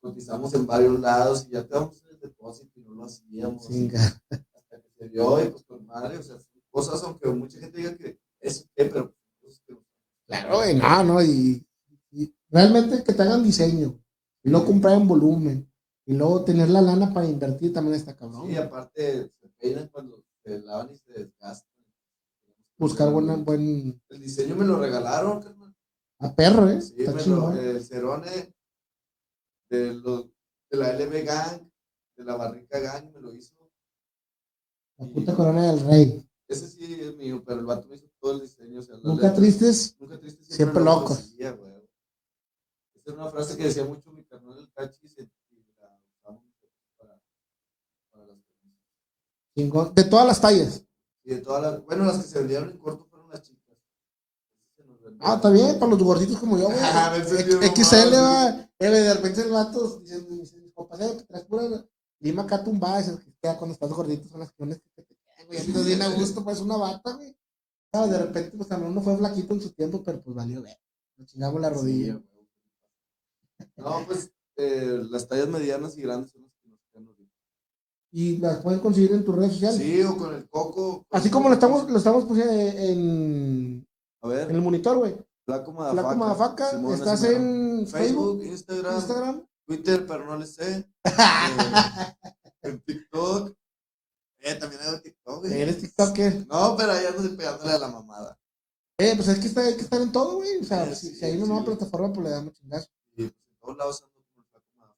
[0.00, 3.66] cotizamos en varios lados y ya te damos el depósito y no lo hacíamos.
[3.66, 6.36] Hasta que se dio y pues con madre, o sea,
[6.70, 9.76] cosas, aunque mucha gente diga que es pero que
[10.26, 11.22] Claro, güey, no, no.
[11.22, 11.64] Y,
[12.10, 14.00] y realmente que te hagan diseño.
[14.42, 15.70] Y luego comprar en volumen.
[16.04, 18.48] Y luego tener la lana para invertir también está cabrón.
[18.48, 21.70] Sí, aparte se peinan cuando se lavan y se desgastan.
[22.76, 24.02] Buscar buena, buen.
[24.08, 25.76] El diseño me lo regalaron, carnal.
[26.18, 26.80] A perro, ¿eh?
[26.80, 27.58] Sí, está me lo, chingón.
[27.58, 28.54] el Cerone
[29.78, 30.26] de, los,
[30.70, 31.62] de la LB Gang,
[32.16, 33.54] de la Barrica Gang, me lo hizo.
[34.98, 36.28] La puta corona del rey.
[36.46, 38.80] Ese sí es mío, pero el vato me hizo todo el diseño.
[38.80, 39.96] O sea, la Nunca letra- tristes.
[39.98, 41.32] Nunca triste, siempre lo locos.
[41.38, 41.56] Esa
[43.06, 45.22] era una frase que decía mucho mi carnal el Cachis y
[45.80, 46.42] la usamos
[46.98, 47.18] para,
[48.10, 48.80] para las camisas.
[49.56, 49.94] Chingón.
[49.94, 50.84] De todas las tallas.
[51.24, 53.62] Y de todas las, bueno, las que se vendieron en corto fueron las chicas.
[55.20, 56.76] Ah, está bien, para los gorditos como yo, güey.
[56.82, 58.68] Ah, XL, va.
[58.82, 61.62] Eh, güey, de repente el vato dice, dice, mis compas, eh, que traes pura
[62.18, 65.46] lima acá tumbada, esas que queda cuando estás gordito, son las que que te quedan,
[65.46, 65.84] güey.
[65.86, 67.36] Bien a gusto, pues una bata, güey.
[67.92, 70.76] Ah, de repente, pues también uno fue flaquito en su tiempo, pero pues valió ver.
[71.16, 72.20] Nos chingamos la rodilla.
[73.58, 73.68] Sí.
[73.76, 77.34] No, pues eh, las tallas medianas y grandes son las que nos quedan ahorita.
[78.10, 79.80] Y las pueden conseguir en tus redes sociales.
[79.80, 81.06] Sí, o con el coco.
[81.12, 83.86] Así como lo estamos, lo estamos pusiendo en,
[84.22, 85.14] A ver, en el monitor, güey.
[85.44, 86.02] Flaco Madafaca.
[86.02, 87.34] Flaco Madafaca, estás así
[87.82, 89.46] en Facebook, Facebook, Instagram, Instagram.
[89.66, 90.88] Twitter, pero no le sé.
[92.64, 93.56] Eh, en TikTok.
[94.38, 95.60] Eh, también hago TikTok, güey.
[95.60, 96.46] Eres TikToker.
[96.46, 98.38] No, pero ahí ando pegándole a la mamada.
[98.98, 100.58] Eh, pues es que está, hay que estar en todo, güey.
[100.58, 101.48] O sea, Sí, si, sí, si hay una sí.
[101.50, 102.88] nueva plataforma, pues le damos chingazo.
[103.16, 104.96] Y pues en todos lados ando como el Flaco.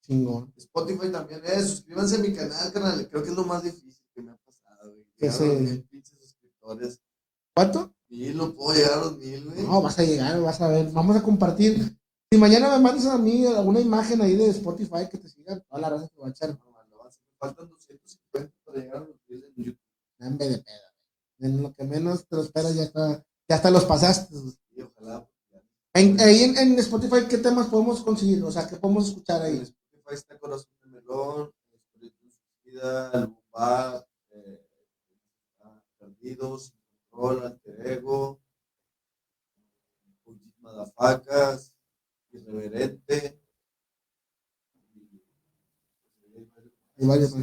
[0.00, 0.54] Chingón.
[0.56, 1.68] Spotify también es.
[1.70, 3.08] Suscríbanse a mi canal, canal.
[3.10, 5.06] Creo que es lo más difícil que me ha pasado, güey.
[5.16, 7.00] Que pinches suscriptores.
[7.54, 7.92] ¿Cuánto?
[8.10, 9.62] Mil, no puedo llegar a los mil, güey.
[9.62, 10.90] No, vas a llegar, vas a ver.
[10.90, 11.96] Vamos a compartir.
[12.30, 15.80] Si mañana me mandas a mí alguna imagen ahí de Spotify que te sigan, toda
[15.80, 19.16] la raza te va a echar No, no, no, faltan 250 para llegar a los
[19.28, 19.78] mil en YouTube.
[20.18, 20.94] hambre de peda.
[21.38, 24.34] En lo que menos te lo esperas, ya está, ya hasta los pasaste.
[24.76, 25.28] Y ojalá.
[25.94, 28.42] En, ahí en, en Spotify, ¿qué temas podemos conseguir?
[28.42, 29.60] O sea, ¿qué podemos escuchar En ahí?
[29.62, 33.30] Spotify está Corazón de Melón, Espíritu Suicida, El
[34.32, 34.66] eh,
[35.52, 36.72] está Perdidos,
[37.20, 38.40] Control, Alter Ego,
[40.60, 41.72] Madafacas,
[42.32, 43.38] Irreverente.
[46.98, 47.34] Hay varios.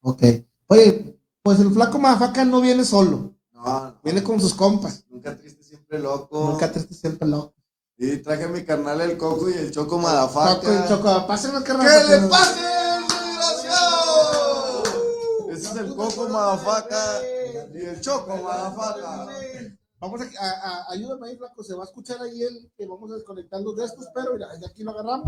[0.00, 0.22] Ok.
[0.68, 5.04] Oye, pues el flaco Mafaca no viene solo, No, no, viene con sus compas.
[5.08, 6.50] Nunca triste, siempre loco.
[6.50, 7.54] Nunca triste siempre loco.
[7.96, 10.84] Y traje a mi carnal el Coco y el Choco Choco Madafaca.
[10.84, 12.06] y Choco, pásenme carnal.
[12.06, 12.60] ¡Que le pase,
[15.98, 17.02] Coco Madafaca
[17.74, 19.26] y el Choco Madafaca.
[19.98, 21.64] Vamos a, a, a- ayúdame ahí, flaco.
[21.64, 24.46] Se va a escuchar ahí el que vamos a desconectar los de estos, pero mira,
[24.56, 25.26] de aquí lo agarramos.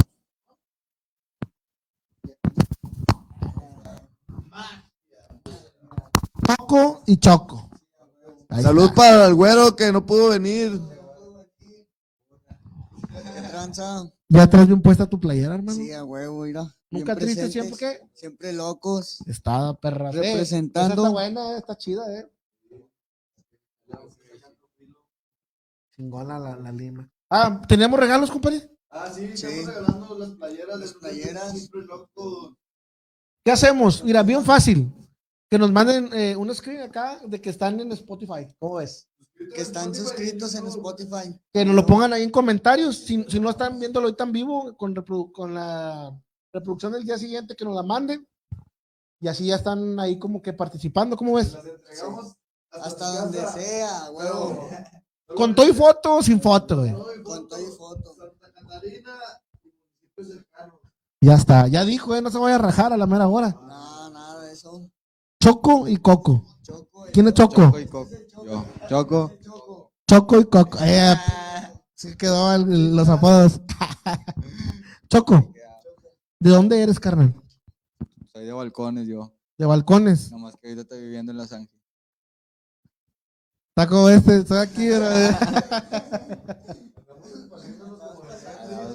[6.47, 7.69] Choco y Choco.
[8.49, 8.95] Ahí Salud está.
[8.95, 10.81] para el güero que no pudo venir.
[14.29, 15.77] ¿Ya traes bien puesta tu playera, hermano?
[15.77, 16.75] Sí, a huevo, mira.
[16.91, 18.01] Nunca triste, siempre que.
[18.15, 19.21] Siempre locos.
[19.27, 20.11] Está perra.
[20.11, 20.93] Eh, Representando.
[20.93, 22.27] esa está buena, está chida, eh.
[25.95, 27.11] Chingona la, la lima.
[27.29, 28.69] Ah, ¿teníamos regalos, compadre?
[28.91, 29.47] Ah, sí, Sí.
[29.47, 30.81] estamos regalando las playeras.
[30.81, 31.53] Las playeras.
[31.53, 32.57] Siempre loco.
[33.45, 34.03] ¿Qué hacemos?
[34.03, 34.93] Mira, bien fácil.
[35.49, 38.47] Que nos manden eh, un screen acá de que están en Spotify.
[38.59, 39.09] ¿Cómo ves?
[39.55, 41.39] Que están suscritos en Spotify.
[41.53, 42.97] Que nos lo pongan ahí en comentarios.
[42.99, 44.95] Si, si no están viéndolo ahorita en vivo, con,
[45.33, 46.17] con la
[46.53, 48.27] reproducción del día siguiente, que nos la manden.
[49.21, 51.17] Y así ya están ahí como que participando.
[51.17, 51.53] ¿Cómo ves?
[51.53, 52.37] Las entregamos
[52.71, 53.61] Hasta su donde casa.
[53.61, 54.69] sea, huevo.
[55.37, 56.93] Con todo y foto o sin foto, güey.
[57.23, 58.15] Con todo y foto.
[58.83, 59.05] Y.
[61.21, 61.69] Ya está.
[61.69, 63.51] Ya dijo, eh, no se vaya a rajar a la mera hora.
[63.51, 64.81] No, nada de eso.
[65.43, 66.45] Choco y Coco.
[66.63, 67.07] Choco.
[67.13, 67.79] ¿Quién es Choco?
[67.79, 68.09] y Coco.
[68.45, 68.65] Yo.
[68.89, 69.33] Choco.
[69.43, 69.93] Choco.
[70.09, 70.79] Choco y Coco.
[70.81, 71.15] Eh,
[71.95, 73.61] sí quedó el- los apodos.
[75.11, 75.53] Choco,
[76.41, 77.35] ¿de dónde eres, carnal?
[78.33, 79.33] Soy de balcones yo.
[79.59, 80.33] De balcones.
[80.33, 81.81] Nomás que ahorita estoy viviendo en Los Ángeles.
[83.69, 84.89] Está como este, estoy aquí.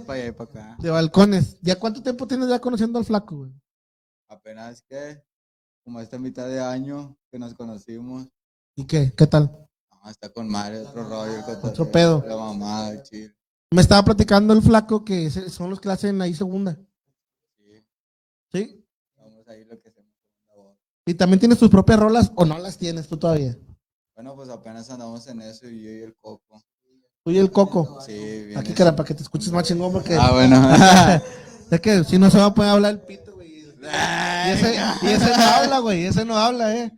[0.06, 0.76] para allá y para acá.
[0.80, 1.58] De balcones.
[1.62, 3.52] ¿Ya cuánto tiempo tienes ya conociendo al flaco, güey?
[4.28, 5.24] Apenas que,
[5.84, 8.28] como esta mitad de año que nos conocimos.
[8.76, 9.14] ¿Y qué?
[9.16, 9.68] ¿Qué tal?
[10.10, 11.44] Está con madre, otro rollo.
[11.64, 12.24] Otro pedo.
[12.28, 13.36] La mamá, el chill.
[13.72, 16.78] Me estaba platicando el flaco que son los que hacen ahí segunda.
[18.56, 18.86] Sí,
[19.18, 20.10] vamos ahí lo que hacemos.
[21.06, 23.56] ¿Y también tienes tus propias rolas o no las tienes tú todavía?
[24.16, 26.64] Bueno, pues apenas andamos en eso y yo y el Coco.
[27.24, 28.00] Tú y el Coco.
[28.02, 28.14] Sí,
[28.46, 28.58] bien.
[28.58, 30.56] Aquí, cara, para que te escuches más chingón, porque Ah, bueno.
[31.72, 33.50] es que si no se va a poder hablar el pito, güey.
[33.60, 36.06] Y ese, y ese no habla, güey.
[36.06, 36.92] Ese no habla, eh.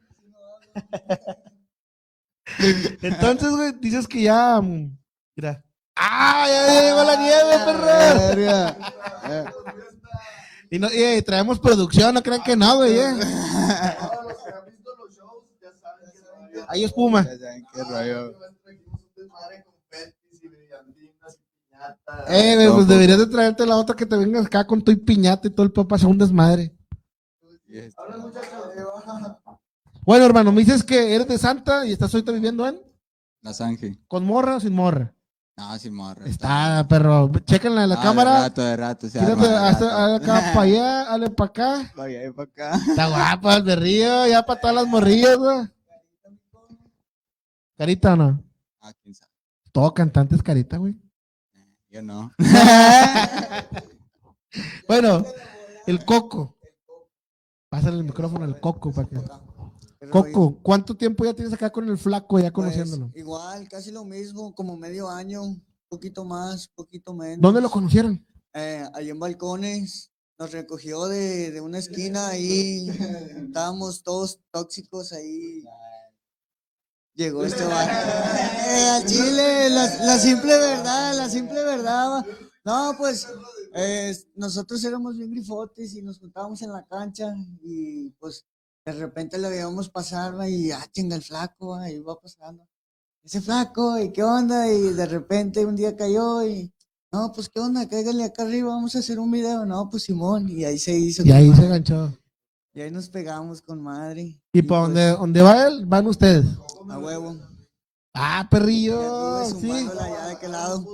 [3.01, 4.61] Entonces, güey, dices que ya.
[4.61, 4.95] mm,
[5.35, 5.63] Mira.
[5.95, 6.45] ¡Ah!
[6.47, 9.57] Ya llegó la nieve, perro.
[10.69, 13.13] Y, no, y eh, traemos producción, no crean que no, güey, eh.
[16.67, 16.83] Ahí
[17.73, 18.35] qué rollo.
[20.31, 20.39] Y
[21.69, 22.25] piñatas.
[22.27, 24.97] Eh, güey, pues deberías de traerte la otra que te vengas acá con tu y
[24.97, 26.75] piñata y todo el papá hacer un desmadre.
[30.03, 32.81] Bueno, hermano, me dices que eres de Santa y estás ahorita viviendo en
[33.41, 33.99] La Sanji.
[34.07, 35.13] con morra o sin morra.
[35.57, 36.25] No, sin morra.
[36.27, 37.31] Está, perro.
[37.45, 38.33] Chéquenla en la Ah, cámara.
[38.35, 39.09] De rato, de rato.
[39.09, 40.15] se Gírate, arma, de hazte- rato.
[40.15, 41.91] acá para allá, hazle para acá.
[41.95, 42.75] Pa' allá y pa' acá.
[42.75, 45.67] Está guapo el berrillo, ya para todas las morrillas, güey.
[47.75, 48.43] Carita o no?
[48.81, 49.31] Ah, quién sabe.
[49.71, 50.95] Todo cantante es carita, güey.
[51.89, 52.31] Yo no.
[54.87, 55.23] Bueno,
[55.85, 56.55] el coco.
[57.69, 59.17] Pásale el micrófono al coco para que.
[60.11, 63.11] Coco, ¿cuánto tiempo ya tienes acá con el flaco ya pues, conociéndolo?
[63.15, 67.41] igual, casi lo mismo, como medio año, un poquito más, poquito menos.
[67.41, 68.25] ¿Dónde lo conocieron?
[68.53, 72.87] Eh, ahí en Balcones, nos recogió de, de una esquina ahí,
[73.47, 75.63] estábamos todos tóxicos ahí.
[77.15, 77.89] Llegó este vato.
[77.89, 82.23] Eh, al Chile, la, la simple verdad, la simple verdad.
[82.63, 83.27] No, pues
[83.73, 87.33] eh, nosotros éramos bien grifotes y nos juntábamos en la cancha
[87.63, 88.45] y pues
[88.87, 92.65] de repente le veíamos pasar va, y ah, chinga el flaco, va, ahí va pasando.
[93.21, 94.71] Ese flaco, ¿y qué onda?
[94.71, 96.73] Y de repente un día cayó y
[97.11, 99.65] no, pues qué onda, cáigale acá arriba, vamos a hacer un video.
[99.65, 101.21] No, pues Simón, y ahí se hizo.
[101.25, 102.17] Y ahí se enganchó.
[102.73, 104.39] Y ahí nos pegamos con madre.
[104.53, 105.85] ¿Y para pues, donde, donde va él?
[105.85, 106.45] Van ustedes.
[106.89, 107.35] A huevo.
[108.13, 109.43] Ah, Y perrillo.
[109.59, 109.67] Sí.
[109.67, 110.85] de aquel lado.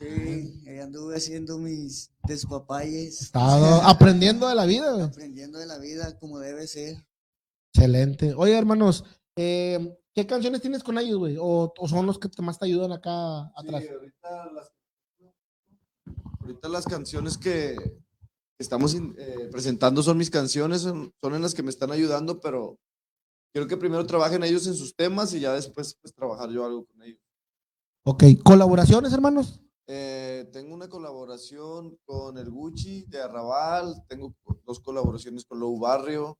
[0.00, 4.92] Sí, ahí anduve haciendo mis despapayes, Estado aprendiendo de la vida.
[4.92, 5.04] güey.
[5.04, 7.06] aprendiendo de la vida como debe ser.
[7.74, 8.32] Excelente.
[8.34, 9.04] Oye, hermanos,
[9.36, 11.36] eh, ¿qué canciones tienes con ellos, güey?
[11.38, 13.82] ¿O, o son los que te- más te ayudan acá atrás?
[13.82, 14.72] Sí, ahorita, las,
[16.40, 17.76] ahorita las canciones que
[18.58, 22.78] estamos eh, presentando son mis canciones, son, son en las que me están ayudando, pero
[23.52, 26.86] quiero que primero trabajen ellos en sus temas y ya después pues trabajar yo algo
[26.86, 27.20] con ellos.
[28.04, 29.60] Ok, ¿colaboraciones, hermanos?
[29.92, 36.38] Eh, tengo una colaboración con el Gucci de Arrabal, tengo dos colaboraciones con Low Barrio,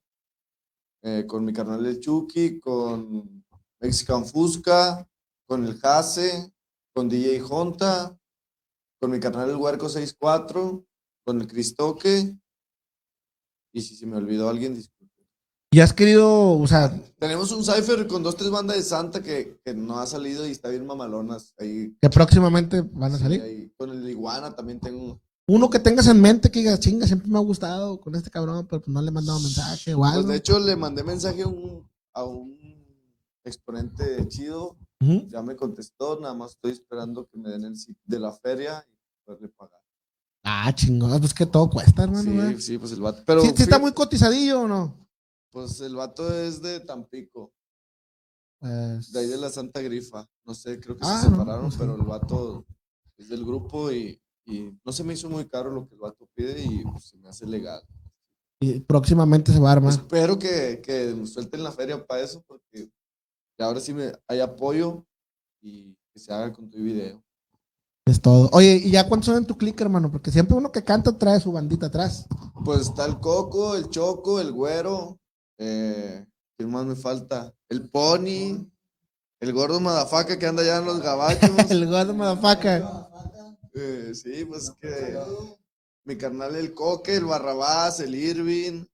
[1.01, 3.43] eh, con mi carnal el Chucky, con
[3.81, 5.05] Mexican Fusca,
[5.45, 6.53] con el Jase,
[6.93, 8.17] con DJ Honta,
[9.01, 10.85] con mi carnal el Huerco 64,
[11.25, 12.33] con el Cristoque,
[13.73, 15.00] y si se me olvidó alguien, disculpe.
[15.73, 19.61] ¿Y has querido, o sea, Tenemos un cipher con dos, tres bandas de Santa que,
[19.63, 21.53] que no ha salido y está bien mamalonas.
[21.57, 23.41] Ahí, que próximamente van a sí, salir?
[23.41, 23.71] ahí.
[23.77, 27.37] Con el Iguana también tengo Uno que tengas en mente que digas, chinga, siempre me
[27.37, 30.17] ha gustado con este cabrón, pero pues no le he mandado mensaje o algo.
[30.23, 32.59] Pues de hecho le mandé mensaje a un, a un
[33.45, 34.75] exponente chido,
[35.29, 38.85] ya me contestó, nada más estoy esperando que me den el sitio de la feria
[38.87, 39.79] y poderle pagar.
[40.43, 42.23] Ah, chingón, pues que todo cuesta, hermano.
[42.23, 42.59] sí, ¿verdad?
[42.59, 43.23] sí, pues el vato.
[43.25, 45.01] Pero ¿Sí, sí está muy cotizadillo o no?
[45.51, 47.51] Pues el vato es de Tampico,
[48.61, 50.27] de ahí de la Santa Grifa.
[50.45, 51.77] No sé, creo que Ah, se no, separaron, no sé.
[51.79, 52.65] pero el vato
[53.17, 56.27] es del grupo y, y no se me hizo muy caro lo que el vato
[56.35, 57.81] pide y pues, se me hace legal.
[58.59, 59.91] y próximamente se va a armar.
[59.93, 62.89] Espero que, que me suelten la feria para eso porque
[63.59, 65.05] ahora sí me, hay apoyo
[65.61, 67.23] y que se haga con tu video.
[68.05, 68.49] Es todo.
[68.53, 70.11] Oye, ¿y ya cuántos son en tu click, hermano?
[70.11, 72.25] Porque siempre uno que canta trae su bandita atrás.
[72.65, 75.19] Pues está el Coco, el Choco, el Güero.
[75.63, 76.25] Eh,
[76.57, 77.53] ¿Quién más me falta?
[77.69, 78.67] El Pony,
[79.39, 81.49] el gordo Madafaca que anda allá en los gabachos.
[81.69, 82.83] El gordo motherfucker.
[83.75, 85.17] Eh, sí, pues que
[86.03, 88.85] mi carnal el Coque, el Barrabás, el Irving.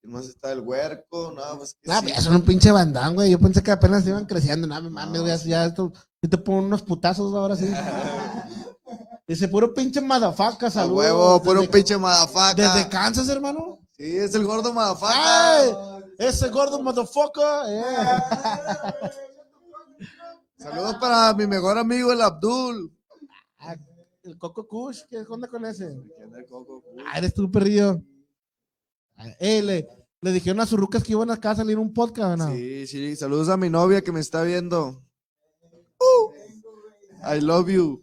[0.00, 0.50] ¿Quién más está?
[0.52, 1.30] El Huerco.
[1.32, 2.06] No, pues que sí.
[2.08, 3.30] ya son un pinche bandán, güey.
[3.30, 4.66] Yo pensé que apenas iban creciendo.
[4.66, 5.38] No, me mames, güey.
[5.44, 5.92] Ya esto.
[6.22, 7.70] Yo te pongo unos putazos ahora sí.
[9.28, 10.98] Dice, puro pinche madafaca, A saludos.
[10.98, 12.54] huevo, puro Desde- pinche Madafaca.
[12.74, 13.80] Desde Kansas, hermano.
[13.96, 14.72] Sí, es el gordo.
[15.02, 15.70] ¡Ay!
[16.18, 17.44] Ese gordo motherfucker.
[17.68, 19.10] eh.
[20.58, 22.92] Saludos para mi mejor amigo, el Abdul.
[23.58, 23.76] Ah,
[24.22, 25.96] El Coco Kush, ¿qué onda con ese?
[27.06, 28.00] Ah, eres tú, perrillo.
[29.16, 29.88] Ah, Eh, le,
[30.20, 32.50] le dijeron a sus rucas que iban acá a salir un podcast, ¿no?
[32.52, 35.02] Sí, sí, saludos a mi novia que me está viendo.
[36.00, 36.32] Uh,
[37.34, 38.02] I love you.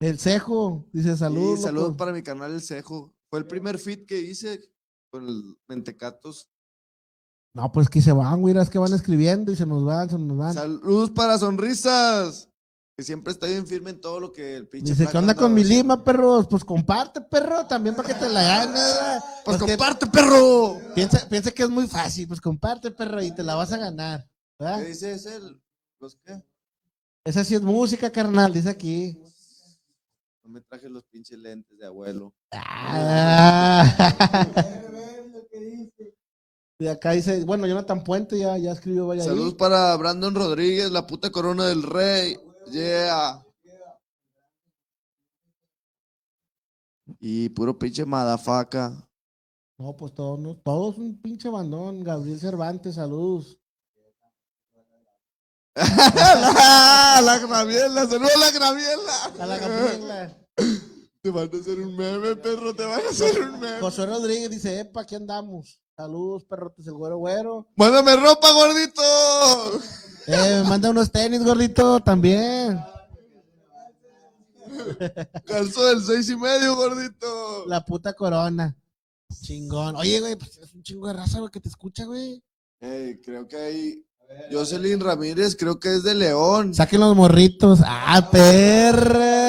[0.00, 1.56] El cejo, dice salud.
[1.56, 3.12] Sí, saludos para mi canal El Cejo.
[3.30, 4.60] Fue el primer fit que hice
[5.10, 6.48] con el Mentecatos.
[7.54, 10.18] No, pues que se van, güey, es que van escribiendo y se nos van, se
[10.18, 10.54] nos van.
[10.54, 12.48] Saludos para Sonrisas.
[12.96, 14.92] Que siempre está bien firme en todo lo que el pinche.
[14.92, 16.46] Dice, ¿qué onda con mi haciendo?" lima, perros?
[16.48, 18.98] Pues comparte, perro, también para que te la ganes.
[19.44, 20.78] Pues Es que comparte, perro.
[20.94, 24.28] piensa, piensa que es muy fácil, pues comparte, perro, y te la vas a ganar.
[24.58, 24.80] ¿verdad?
[24.80, 25.38] ¿Qué dice ese?
[26.00, 26.42] ¿Los qué?
[27.24, 29.16] Esa sí es música, carnal, dice aquí.
[30.42, 32.34] No me traje los pinches lentes de abuelo.
[32.52, 33.84] Ah.
[36.80, 41.06] Y acá dice, bueno, Jonathan Puente ya, ya escribió, vaya Saludos para Brandon Rodríguez, la
[41.06, 42.38] puta corona del rey.
[42.70, 43.44] Yeah.
[47.18, 49.08] Y puro pinche madafaca.
[49.78, 52.04] No, pues todos, no, todos un pinche bandón.
[52.04, 53.58] Gabriel Cervantes, saludos.
[55.74, 59.24] la, la Graviela, saludos a la Graviela.
[59.40, 60.38] A la Gabriela.
[61.28, 63.80] Te van a hacer un meme, perro, te van a hacer un meme.
[63.80, 65.78] José Rodríguez dice, epa, aquí andamos.
[65.94, 67.66] Saludos, perrotes, el güero güero.
[67.76, 69.02] Mándame ropa, gordito.
[70.26, 72.80] Eh, me manda unos tenis, gordito, también.
[75.44, 77.66] Calzo del seis y medio, gordito.
[77.66, 78.74] La puta corona.
[79.42, 79.96] Chingón.
[79.96, 82.42] Oye, güey, pues es un chingo de raza, güey, que te escucha, güey.
[82.80, 84.04] Ey, creo que hay.
[84.50, 86.74] Jocelyn Ramírez, creo que es de León.
[86.74, 87.80] Saquen los morritos.
[87.84, 89.47] ¡Ah, perra!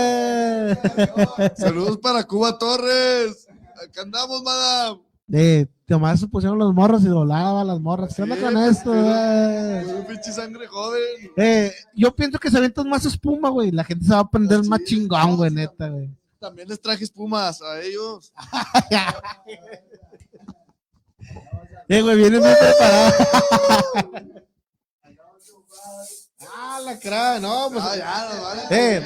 [1.58, 3.48] Saludos para Cuba Torres.
[3.84, 5.00] Acá andamos, madame.
[5.32, 8.16] Eh, nomás se pusieron los morros y volaba las morras.
[8.16, 9.00] ¿Qué onda Sí, con pues, esto, sí.
[9.00, 9.86] güey?
[10.00, 11.02] Un pinche sangre joven.
[11.38, 13.72] Eh, yo pienso que se avientan más espuma, güey.
[13.72, 16.10] La gente se va a aprender Sí, más chingón, güey, neta, güey.
[16.40, 18.32] También les traje espumas a ellos.
[21.92, 23.14] Eh, güey, vienen bien preparados.
[26.56, 27.84] ah, la cara, no, pues.
[27.84, 28.62] Ah, ya, no, vale.
[28.70, 29.02] Eh,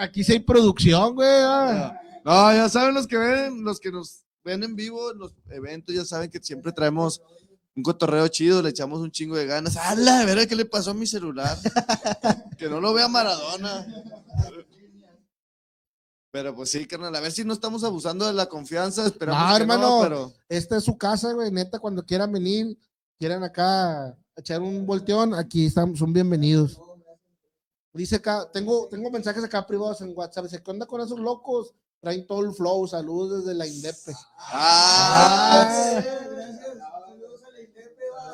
[0.00, 1.28] aquí sí hay producción, güey.
[1.28, 1.96] ah.
[2.24, 5.94] No, ya saben los que ven, los que nos ven en vivo en los eventos,
[5.94, 7.22] ya saben que siempre traemos
[7.74, 9.76] un cotorreo chido, le echamos un chingo de ganas.
[9.76, 10.24] ¡Hala!
[10.26, 11.56] ¿Verdad qué le pasó a mi celular?
[12.58, 13.86] que no lo vea Maradona.
[16.32, 19.04] Pero pues sí, carnal, a ver si no estamos abusando de la confianza.
[19.06, 19.88] Esperamos No, que hermano.
[19.96, 21.50] no, pero Esta es su casa, güey.
[21.50, 22.78] Neta, cuando quieran venir,
[23.18, 26.78] quieran acá echar un volteón, aquí están, son bienvenidos.
[27.92, 30.44] Dice acá, tengo, tengo mensajes acá privados en WhatsApp.
[30.44, 31.74] Dice, ¿qué onda con esos locos?
[32.00, 32.86] Traen todo el flow.
[32.86, 34.14] Saludos desde la Indepe.
[34.38, 36.02] ¡Ah!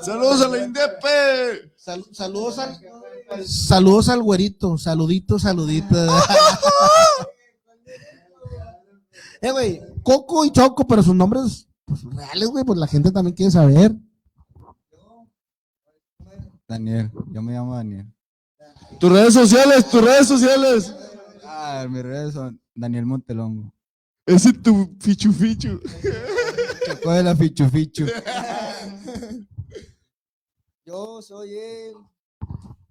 [0.03, 1.73] ¡Saludos a la Indepe!
[1.77, 2.79] Sal- saludos al
[3.45, 5.97] saludos al güerito, saludito, saludito.
[9.41, 13.35] eh, güey, Coco y Choco, pero sus nombres pues, reales, güey, pues la gente también
[13.35, 13.97] quiere saber.
[16.69, 18.13] Daniel, yo me llamo Daniel.
[18.99, 20.95] Tus redes sociales, tus redes sociales.
[21.45, 23.73] Ah, mis redes son Daniel Montelongo.
[24.27, 25.81] Ese es tu fichu fichu.
[26.87, 28.07] Chocó de la fichu fichu.
[30.87, 31.95] Yo soy él.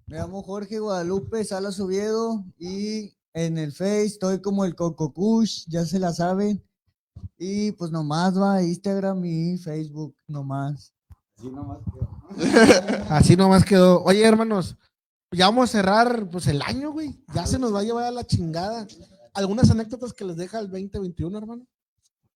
[0.06, 5.64] Me llamo Jorge Guadalupe Salas Oviedo y en el Face estoy como el Coco Kush,
[5.66, 6.62] ya se la saben.
[7.38, 10.92] Y pues nomás va Instagram y Facebook, nomás.
[11.36, 11.78] Así nomás
[13.10, 14.02] Así nomás quedó.
[14.04, 14.76] Oye, hermanos,
[15.32, 17.22] ya vamos a cerrar pues el año, güey.
[17.34, 18.86] Ya se nos va a llevar a la chingada.
[19.34, 21.66] ¿Algunas anécdotas que les deja el 2021, hermano?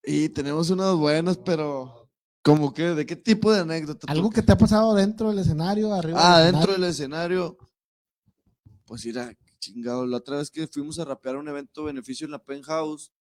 [0.05, 2.11] Y tenemos unas buenas, pero
[2.43, 2.95] ¿cómo que?
[2.95, 4.11] ¿De qué tipo de anécdota?
[4.11, 6.19] ¿Algo que te ha pasado dentro del escenario, arriba?
[6.21, 6.81] Ah, del dentro escenario?
[6.83, 7.59] del escenario.
[8.85, 10.07] Pues mira, chingado.
[10.07, 13.13] La otra vez que fuimos a rapear un evento beneficio en la Penthouse,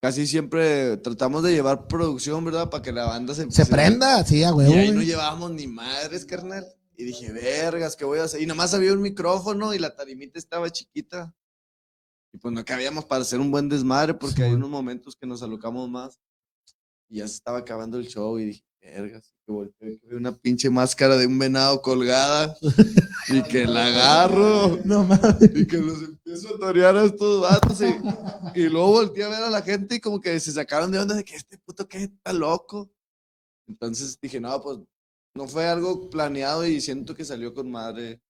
[0.00, 2.68] casi siempre tratamos de llevar producción, ¿verdad?
[2.70, 4.74] Para que la banda se Se prenda, sí, a Y huevo.
[4.74, 6.66] ahí no llevábamos ni madres, carnal.
[6.96, 8.40] Y dije, vergas, ¿qué voy a hacer?
[8.40, 11.34] Y nomás había un micrófono y la tarimita estaba chiquita.
[12.32, 14.56] Y pues no cabíamos para hacer un buen desmadre porque hay Sí.
[14.56, 16.18] unos momentos que nos alocamos más.
[17.08, 20.36] Y ya se estaba acabando el show y dije, vergas, que volteo y que una
[20.36, 22.56] pinche máscara de un venado colgada
[23.28, 25.50] y que la agarro No mames.
[25.54, 29.42] y que los empiezo a torear a estos vatos y, y luego volteé a ver
[29.42, 32.04] a la gente y como que se sacaron de onda de que este puto que
[32.04, 32.90] está loco.
[33.66, 34.78] Entonces dije, no, pues
[35.34, 38.20] no fue algo planeado y siento que salió con madre.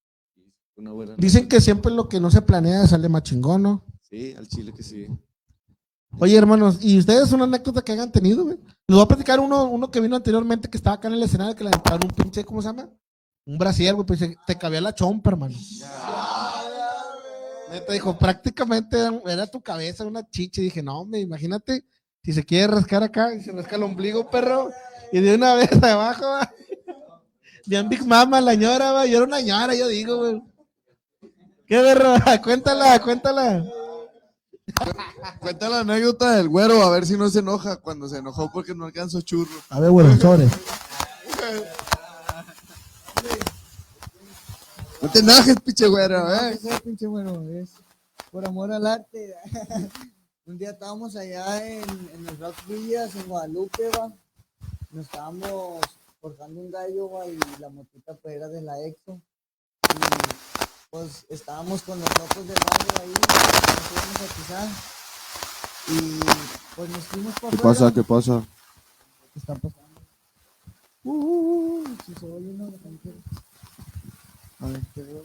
[0.77, 3.85] Una buena Dicen que siempre lo que no se planea sale más chingón, ¿no?
[4.01, 5.07] Sí, al chile que sí.
[6.19, 8.57] Oye, hermanos, ¿y ustedes una anécdota que hayan tenido, güey?
[8.89, 11.55] Les voy a platicar uno, uno que vino anteriormente que estaba acá en el escenario
[11.55, 12.89] que le aventaron un pinche, ¿cómo se llama?
[13.47, 15.57] Un brasier, güey, pues te cabía la chompa, hermano.
[17.71, 18.97] Neta, dijo, prácticamente
[19.27, 20.61] era, tu cabeza una chicha.
[20.61, 21.85] Y dije, no, hombre, imagínate,
[22.23, 24.71] si se quiere rascar acá y se rasca el ombligo, perro,
[25.13, 26.53] y de una vez abajo, va.
[27.67, 29.07] Bien Big Mama, la ñora, va.
[29.07, 30.43] Yo era una ñora, yo digo, güey.
[31.67, 32.15] ¿Qué, perro?
[32.43, 33.65] Cuéntala, cuéntala.
[35.41, 38.75] Cuenta la anécdota del güero, a ver si no se enoja cuando se enojó porque
[38.75, 39.53] no alcanzó churro.
[39.69, 40.49] A ver, güey, sobre.
[45.03, 46.59] No te enojes, pinche güero, eh.
[46.83, 47.07] pinche
[47.61, 47.73] es
[48.31, 49.35] por amor al arte.
[50.47, 54.13] Un día estábamos allá en, en Rock Villas, en Guadalupe, va.
[54.91, 55.81] Nos estábamos
[56.25, 59.21] cortando un gallo, va, y la motita pues era de la Exo.
[59.91, 64.69] Y pues estábamos con los locos del barrio ahí, nos íbamos a pisar.
[65.87, 66.21] Y
[66.75, 67.93] pues nos fuimos para ¿Qué pasa?
[67.93, 68.43] ¿Qué pasa?
[69.35, 70.01] ¿Qué está pasando?
[71.03, 73.13] Uh, uh, uh, si se oye una gente.
[74.61, 75.23] A ver, qué veo.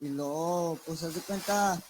[0.00, 1.80] Y luego, pues haz de cuenta,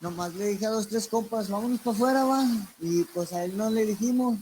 [0.00, 2.44] nomás le dije a dos, tres compas, vámonos para afuera, va.
[2.80, 4.38] Y pues a él no le dijimos.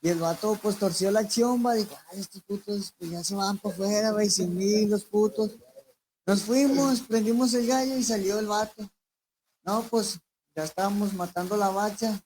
[0.00, 3.34] Y el vato pues torció la acción, va, dijo, ay, estos putos pues ya se
[3.34, 5.52] van para afuera, va, y sin mí, los putos.
[6.26, 8.88] Nos fuimos, prendimos el gallo y salió el vato.
[9.64, 10.18] No, pues
[10.54, 12.20] ya estábamos matando la bacha.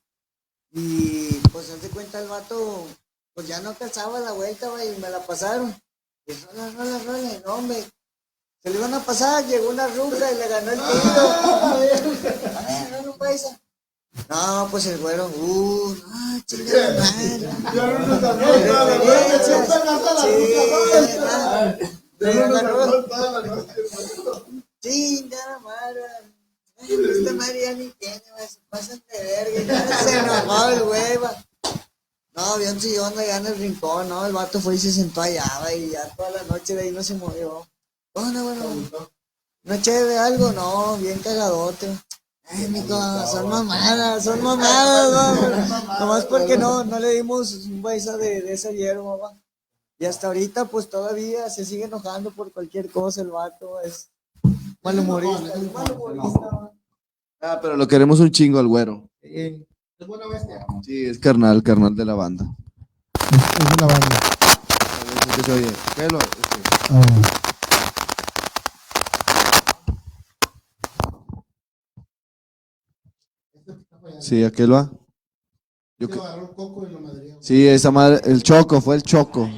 [0.72, 2.86] Y pues haz de cuenta el vato,
[3.34, 5.74] pues ya no calzaba la vuelta, va, y me la pasaron.
[6.26, 7.84] Y rola, rola, rola, no, hombre.
[8.62, 10.92] Se le iban a pasar, llegó una ruca y le ganó el tiro.
[12.90, 13.58] No, no, paisa.
[14.28, 17.50] No, pues el güero, uh, no, chingada madre.
[17.74, 18.20] Ya no nos
[23.08, 23.72] toda la noche.
[24.80, 26.02] chingada madre.
[26.78, 29.86] Ay, Esta madre ya ni tiene, güey, se pasan de verga.
[29.88, 31.44] Ya Se enojó el güey, va.
[32.34, 35.20] No, había un sillón allá en el rincón, no, el vato fue y se sentó
[35.20, 35.44] allá,
[35.74, 37.66] y ya toda la noche de ahí no se movió.
[38.14, 38.64] Bueno, bueno,
[39.64, 40.52] ¿no chévere algo?
[40.52, 41.88] No, bien cagadote.
[42.50, 42.98] Ay, mico,
[43.30, 46.00] son mamadas, son mamadas, no.
[46.00, 49.32] Nomás porque no, no le dimos un beso de, de esa hierba, va.
[49.98, 54.10] Y hasta ahorita, pues todavía se sigue enojando por cualquier cosa el vato, es
[54.82, 56.72] malhumorista, es malhumorista, va.
[57.40, 59.08] Ah, pero lo queremos un chingo al güero.
[59.22, 60.66] Es buena bestia.
[60.82, 62.44] Sí, es carnal, carnal de la banda.
[63.14, 63.30] Es
[63.70, 64.16] de la banda.
[64.16, 65.72] A ver, ¿qué se oye?
[65.96, 67.41] ¿Qué lo- este,
[74.22, 74.92] Sí, ¿a qué lo va?
[75.98, 77.38] Yo madre.
[77.40, 79.48] Sí, esa madre, el choco, fue el choco.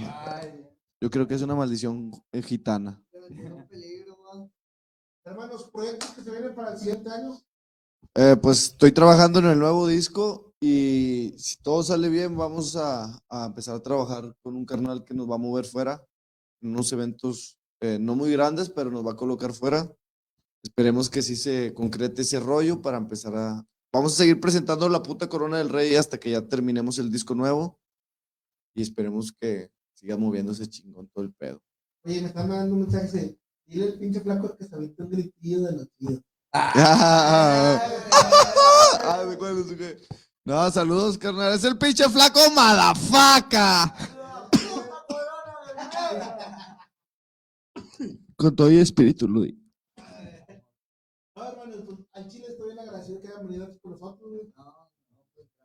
[1.02, 2.98] Yo creo que es una maldición eh, gitana.
[5.26, 7.38] Hermanos, proyectos que se vienen para el siguiente año.
[8.14, 13.18] Eh, pues estoy trabajando en el nuevo disco y si todo sale bien, vamos a,
[13.28, 16.02] a empezar a trabajar con un carnal que nos va a mover fuera,
[16.62, 19.94] en unos eventos eh, no muy grandes, pero nos va a colocar fuera.
[20.62, 23.66] Esperemos que sí se concrete ese rollo para empezar a...
[23.94, 27.36] Vamos a seguir presentando la puta Corona del Rey hasta que ya terminemos el disco
[27.36, 27.78] nuevo
[28.74, 31.62] y esperemos que siga moviéndose chingón todo el pedo.
[32.04, 33.04] Oye, me están mandando un mensaje.
[33.04, 36.20] dice, Dile al pinche flaco que se avienta un gritillo de los tíos.
[39.06, 39.98] Ah, me acuerdo, sí que-
[40.44, 41.52] No, saludos, carnal.
[41.52, 43.94] Es el pinche flaco madafaca.
[48.36, 49.56] Con todo y espíritu, Ludi.
[51.36, 52.43] No, hermanos, pues al chile
[53.80, 54.52] con nosotros, güey.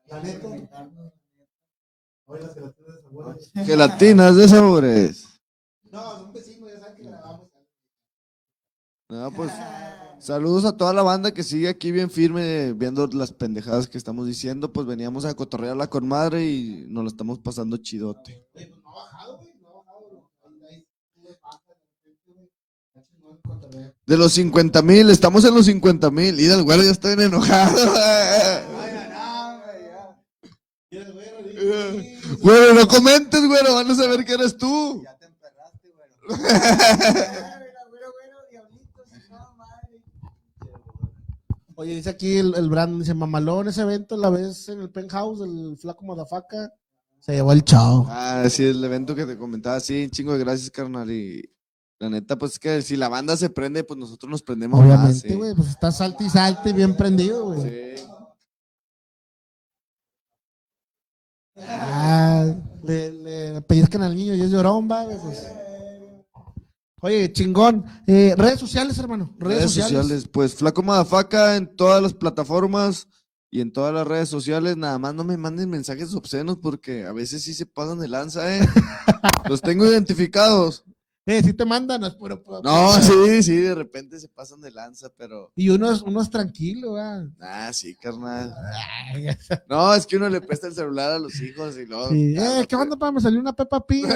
[0.06, 0.48] La neta.
[2.26, 3.52] Oye, las gelatinas de sabores.
[3.54, 5.42] Gelatinas de sabores.
[5.84, 7.50] No, son vecinos, ya saben que grabamos.
[9.10, 9.52] No, pues.
[10.20, 14.28] Saludos a toda la banda que sigue aquí bien firme viendo las pendejadas que estamos
[14.28, 14.72] diciendo.
[14.74, 18.46] Pues veníamos a cotorrearla con madre y nos la estamos pasando chidote.
[18.52, 19.40] Pues no no ha bajado.
[19.40, 19.48] Ahí,
[20.68, 22.52] ahí, sube, baja, de repente, güey.
[22.88, 23.96] Está chingón el cotorreo.
[24.10, 26.40] De los 50 mil, estamos en los 50 mil.
[26.40, 27.94] Y del güero ya estoy bien enojado.
[32.42, 35.04] Güero, no comentes, güero, van a saber que eres tú.
[35.04, 36.10] Ya te emperraste, güero.
[41.76, 45.42] Oye, dice aquí el, el Brandon, dice, mamalón, ese evento la vez en el penthouse
[45.42, 46.74] del flaco Madafaca,
[47.20, 48.08] se llevó el chao.
[48.10, 51.12] Ah, sí, el evento que te comentaba, sí, chingo de gracias, carnal.
[51.12, 51.48] Y
[52.00, 54.80] la neta, pues es que si la banda se prende, pues nosotros nos prendemos.
[54.80, 55.36] Obviamente, sí.
[55.36, 57.62] güey, pues está salte y salte bien prendido, güey.
[57.62, 58.04] Sí.
[61.58, 62.46] Ah,
[62.84, 65.46] le, le pellizcan al niño y es llorón, va, güey, pues.
[67.02, 67.86] Oye, chingón.
[68.08, 69.36] Eh, redes sociales, hermano.
[69.38, 70.02] Redes, Redes sociales.
[70.02, 73.08] sociales, pues Flaco Madafaca en todas las plataformas
[73.52, 74.78] y en todas las redes sociales.
[74.78, 78.56] Nada más no me manden mensajes obscenos porque a veces sí se pasan de lanza,
[78.56, 78.62] ¿eh?
[79.50, 80.86] Los tengo identificados.
[81.32, 84.62] Eh, sí te mandan, no es puro- puro- No, sí, sí, de repente se pasan
[84.62, 85.52] de lanza, pero.
[85.56, 87.28] Y uno es, uno es tranquilo, ¿verdad?
[87.40, 88.52] Ah, sí, carnal.
[89.14, 89.28] Ay,
[89.70, 92.10] No, es que uno le presta el celular a los hijos y luego.
[92.10, 92.36] sí.
[92.36, 93.12] Eh, ¿qué onda, pa?
[93.12, 94.06] Me salió una Peppa Pig.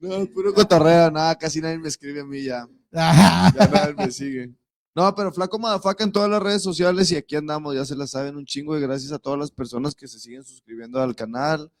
[0.00, 2.68] No, puro cotorreo, nada, casi nadie me escribe a mí ya.
[2.92, 4.52] Ya nadie me sigue.
[4.94, 8.06] No, pero Flaco Madafaca en todas las redes sociales y aquí andamos, ya se la
[8.06, 11.72] saben un chingo y gracias a todas las personas que se siguen suscribiendo al canal.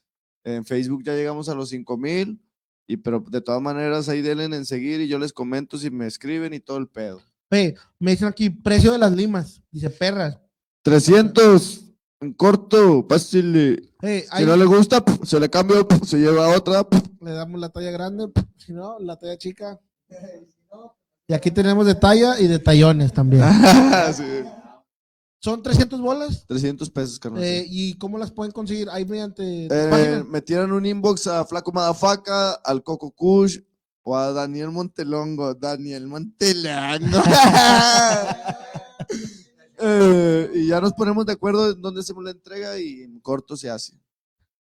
[0.42, 2.40] En Facebook ya llegamos a los 5000
[2.86, 6.06] y pero de todas maneras ahí denle en seguir y yo les comento si me
[6.06, 7.20] escriben y todo el pedo.
[7.50, 9.60] Ve, me dicen aquí, precio de las limas.
[9.70, 10.38] Dice, perras.
[10.82, 11.80] 300
[12.20, 13.82] en corto, pásale.
[14.02, 16.88] Eh, Si no le gusta, se le cambia, se lleva otra.
[16.88, 17.02] pf.
[17.20, 18.26] le damos la talla grande,
[18.56, 19.78] si no, la talla chica.
[21.26, 23.42] Y aquí tenemos de talla y de tallones también.
[24.14, 24.22] Sí.
[25.44, 26.46] Son 300 bolas.
[26.46, 27.44] 300 pesos, carnal.
[27.44, 28.88] Eh, ¿Y cómo las pueden conseguir?
[28.88, 33.58] Ahí mediante Eh, me tiran un inbox a Flaco Madafaca, al Coco Kush
[34.04, 35.52] o a Daniel Montelongo.
[35.52, 37.18] Daniel Montelongo.
[39.86, 43.56] Eh, y ya nos ponemos de acuerdo en dónde hacemos la entrega y en corto
[43.56, 43.92] se hace.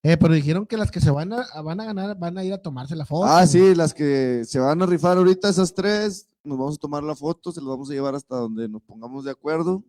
[0.02, 2.54] Eh, pero dijeron que las que se van a, van a ganar van a ir
[2.54, 3.26] a tomarse la foto.
[3.26, 7.04] Ah, sí, las que se van a rifar ahorita, esas tres, nos vamos a tomar
[7.04, 9.84] la foto, se las vamos a llevar hasta donde nos pongamos de acuerdo.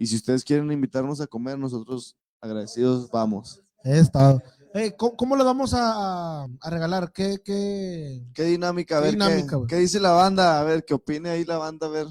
[0.00, 3.62] Y si ustedes quieren invitarnos a comer, nosotros agradecidos vamos.
[3.84, 4.40] Es todo.
[4.72, 7.12] Eh, ¿cómo, cómo lo vamos a, a regalar?
[7.12, 8.24] ¿Qué, qué?
[8.32, 11.44] Qué dinámica, a ver dinámica, qué, qué dice la banda, a ver, qué opine ahí
[11.44, 12.06] la banda, a ver.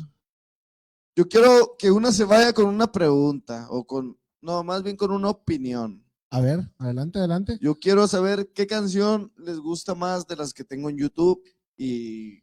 [1.16, 5.12] Yo quiero que una se vaya con una pregunta o con, no, más bien con
[5.12, 6.06] una opinión.
[6.30, 7.58] A ver, adelante, adelante.
[7.60, 11.42] Yo quiero saber qué canción les gusta más de las que tengo en YouTube
[11.76, 12.42] y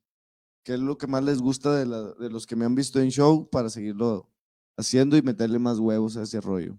[0.65, 2.99] qué es lo que más les gusta de, la- de los que me han visto
[3.01, 4.29] en show para seguirlo
[4.77, 6.79] haciendo y meterle más huevos a ese rollo.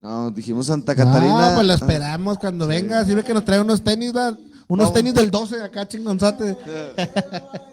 [0.00, 1.50] No, dijimos Santa Catarina.
[1.50, 3.04] No, pues lo Ah, esperamos cuando venga.
[3.04, 4.36] Sirve que nos trae unos tenis, ¿verdad?
[4.66, 4.94] Unos Vamos.
[4.94, 6.56] tenis del 12 acá, chingonzate.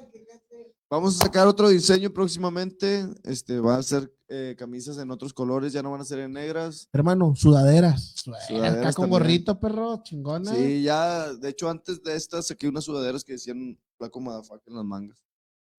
[0.91, 3.07] Vamos a sacar otro diseño próximamente.
[3.23, 6.33] Este va a ser eh, camisas en otros colores, ya no van a ser en
[6.33, 6.87] negras.
[6.91, 8.15] Hermano, sudaderas.
[8.27, 9.09] acá Sudaderas con también.
[9.21, 10.53] gorrito, perro, chingona.
[10.53, 14.75] Sí, ya, de hecho, antes de estas saqué unas sudaderas que decían Flaco Madafaca en
[14.75, 15.19] las mangas.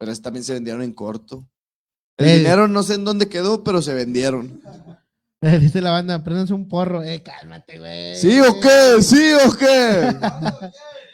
[0.01, 1.47] Pero también se vendieron en corto.
[2.17, 4.63] El dinero no sé en dónde quedó, pero se vendieron.
[5.43, 7.03] Eh, dice la banda, préndanse un porro.
[7.03, 8.17] Eh, cálmate, güey.
[8.17, 9.03] ¿Sí o qué?
[9.03, 10.17] ¿Sí o qué?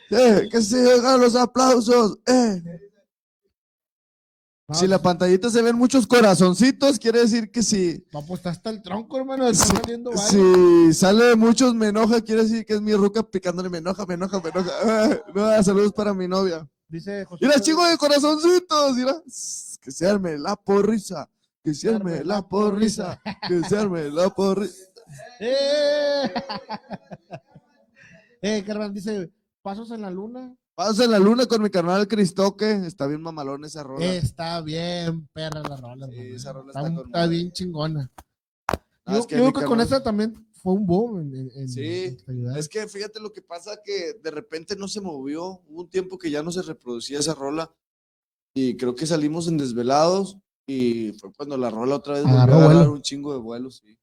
[0.09, 2.17] Eh, que se oigan los aplausos.
[2.29, 2.63] eh.
[4.69, 8.07] No, Si la pantallita se ven muchos corazoncitos, quiere decir que sí.
[8.13, 9.49] No, pues está hasta el tronco, hermano.
[9.49, 10.29] Está saliendo varios.
[10.29, 14.15] Si sale muchos me enoja, quiere decir que es mi ruca picándole me enoja, me
[14.15, 14.71] enoja, me enoja.
[15.35, 16.69] Ah, saludos para mi novia.
[16.89, 17.47] Dice José.
[17.47, 19.23] Mira, chico de corazoncitos, mira.
[19.81, 21.29] Que se arme la porrisa,
[21.63, 24.85] que se arme la porrisa, que se arme la porrisa.
[25.41, 26.33] ¡Eh!
[28.43, 29.31] eh, carnal, dice,
[29.63, 30.57] pasos en la luna.
[30.77, 34.05] Paso en la luna con mi carnal Cristoque, está bien mamalón esa rola.
[34.05, 36.07] Está bien, perra la rola.
[36.09, 38.11] Sí, esa rola está, está está bien chingona.
[39.07, 41.21] No, yo es que yo mi creo que con esa también fue un boom.
[41.21, 42.17] En, en- en Sí.
[42.57, 46.19] Es que fíjate lo que pasa que de repente no se movió, hubo un tiempo
[46.19, 47.73] que ya no se reproducía esa rola
[48.53, 52.43] y creo que salimos en desvelados y fue cuando la rola otra vez volvió a
[52.65, 53.97] agarrar un chingo de vuelos, sí.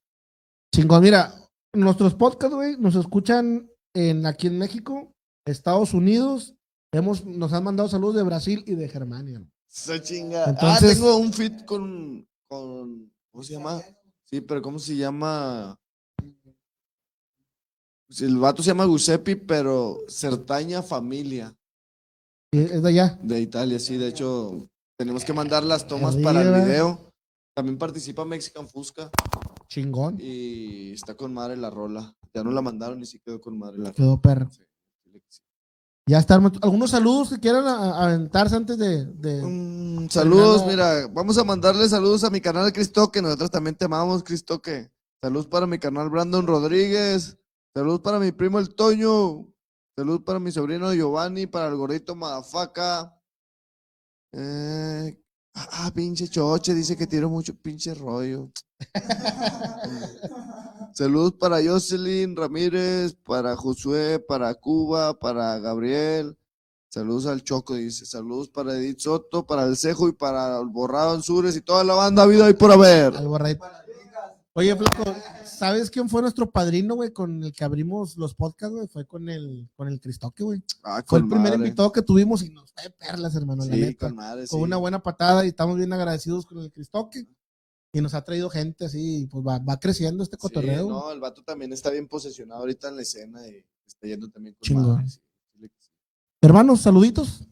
[0.74, 1.36] Chingón, mira,
[1.74, 5.12] nuestros podcasts, güey, nos escuchan en, aquí en México,
[5.46, 6.56] Estados Unidos.
[6.94, 9.40] Hemos, nos han mandado saludos de Brasil y de Germania.
[9.40, 9.52] ¿no?
[9.70, 10.46] Esa chinga.
[10.46, 13.82] Entonces- ah, tengo un fit con, con, ¿cómo se llama?
[14.30, 15.78] Sí, pero ¿cómo se llama?
[18.22, 21.56] El vato se llama Giuseppe, pero Certaña Familia
[22.52, 23.20] Es de allá.
[23.22, 23.98] de Italia, sí.
[23.98, 27.10] De hecho, tenemos que mandar las tomas para el video.
[27.56, 29.12] También participa Mexican Fusca
[29.68, 30.18] Chingón.
[30.20, 32.16] y está con madre la rola.
[32.34, 33.94] Ya no la mandaron y sí quedó con madre la rola.
[33.96, 34.50] Quedó perro.
[34.52, 34.64] Sí,
[35.12, 35.22] que.
[36.08, 36.36] Ya está.
[36.62, 39.06] ¿Algunos saludos que quieran aventarse antes de.
[39.06, 43.86] de- Mm, saludos, mira, vamos a mandarle saludos a mi canal Cristoque, nosotros también te
[43.86, 44.92] amamos, Cristoque.
[45.22, 47.38] Saludos para mi canal Brandon Rodríguez,
[47.74, 49.48] saludos para mi primo el Toño,
[49.96, 53.16] saludos para mi sobrino Giovanni, para el gordito Madafaca.
[54.32, 55.22] Eh,
[55.54, 58.52] ah, pinche choche, dice que tiro mucho pinche rollo.
[60.94, 66.38] saludos para Jocelyn Ramírez, para Josué, para Cuba, para Gabriel.
[66.94, 68.06] Saludos al Choco, dice.
[68.06, 71.96] Saludos para Edith Soto, para el Cejo y para el Borrado Ansures y toda la
[71.96, 73.16] banda vida y por haber.
[73.16, 73.66] al borradito?
[74.56, 75.04] Oye, Flaco,
[75.46, 78.88] ¿sabes quién fue nuestro padrino, güey, con el que abrimos los podcasts, güey?
[78.88, 80.64] Fue con el, con el Cristoque, güey.
[80.84, 84.08] Ah, Fue el primer invitado que tuvimos y nos fue perlas, hermano, la Sí, neta.
[84.08, 84.64] con madre, Con sí.
[84.64, 87.26] una buena patada y estamos bien agradecidos con el Cristoque.
[87.96, 90.88] Y nos ha traído gente así, y pues va, va creciendo este Sí, cotorreo.
[90.90, 94.56] no, el vato también está bien posesionado ahorita en la escena y está yendo también
[94.60, 95.06] con madre.
[96.42, 97.48] Hermanos, saluditos.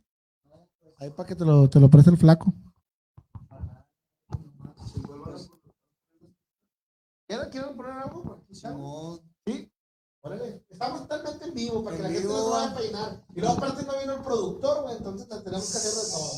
[0.98, 2.54] Ahí para que te lo, te lo preste el flaco.
[7.32, 8.44] ¿Quieren, quieren poner algo?
[8.52, 9.72] Sí.
[10.20, 10.66] Órale.
[10.70, 13.26] Estamos totalmente en vivo para que la En gente no vaya a peinar.
[13.34, 16.32] Y luego aparte no vino el productor, güey, entonces te tenemos que hacer de todo.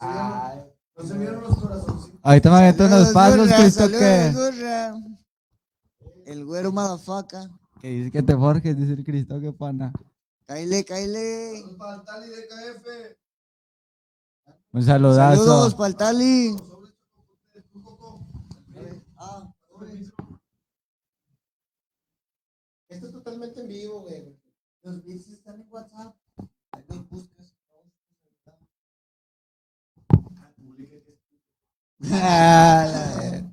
[0.00, 0.66] ¿Ya?
[0.96, 2.20] No se vieron los corazoncitos.
[2.22, 4.32] Ahorita me aviento unos pasos, Cristo, que.
[6.24, 7.50] El güero madafaca.
[7.80, 9.92] que dice que te forjes, dice el Cristo, que pana.
[10.46, 11.64] Caile, caile.
[11.76, 12.86] Para el Tali de KF.
[14.74, 15.44] Un saludazo.
[15.44, 16.56] Saludos para el Tali.
[23.02, 24.38] Esto es totalmente en vivo, güey.
[24.84, 26.14] los bits están en WhatsApp.
[26.70, 27.52] Ahí los buscas.
[32.12, 33.52] Ah, verga.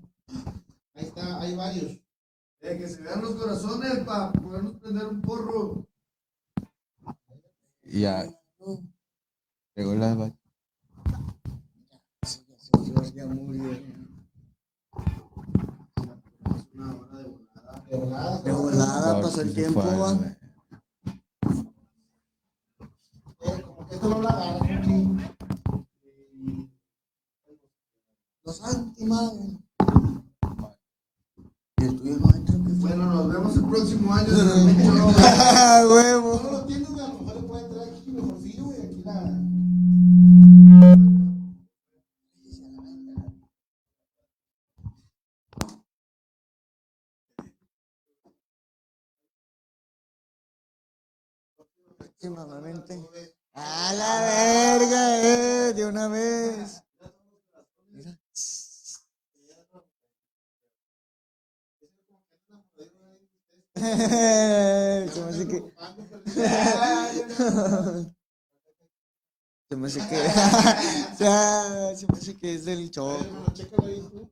[0.94, 1.94] Ahí está, hay varios.
[2.62, 5.88] Eh, que se vean los corazones para podernos prender un porro.
[7.82, 8.32] Y ya.
[9.76, 10.32] Llegó la
[13.16, 13.99] ya murió.
[17.98, 18.42] Volada.
[18.42, 20.38] De volada Por pasó el tiempo, güey.
[23.42, 25.18] Eh, como que esto no la Chuchi.
[26.34, 26.70] Y-
[28.44, 29.34] Los antimados.
[31.78, 32.90] Y el tuyo no entra, ¿qué fue?
[32.90, 34.28] Bueno, nos vemos el próximo año.
[35.20, 36.42] ¡Ah, huevo!
[36.44, 39.49] No lo tienes, güey, a lo mejor le puede entrar aquí mejorcillo, güey, aquí la...
[52.20, 53.00] Próximamente.
[53.54, 55.74] ¡A la verga, eh!
[55.74, 56.84] De una vez.
[57.92, 58.20] Mira.
[63.80, 65.74] Se me hace que.
[69.70, 70.18] Se me hace que.
[71.18, 73.18] Se me hace que es del show.
[73.18, 74.30] Bueno, chécalo ahí tú.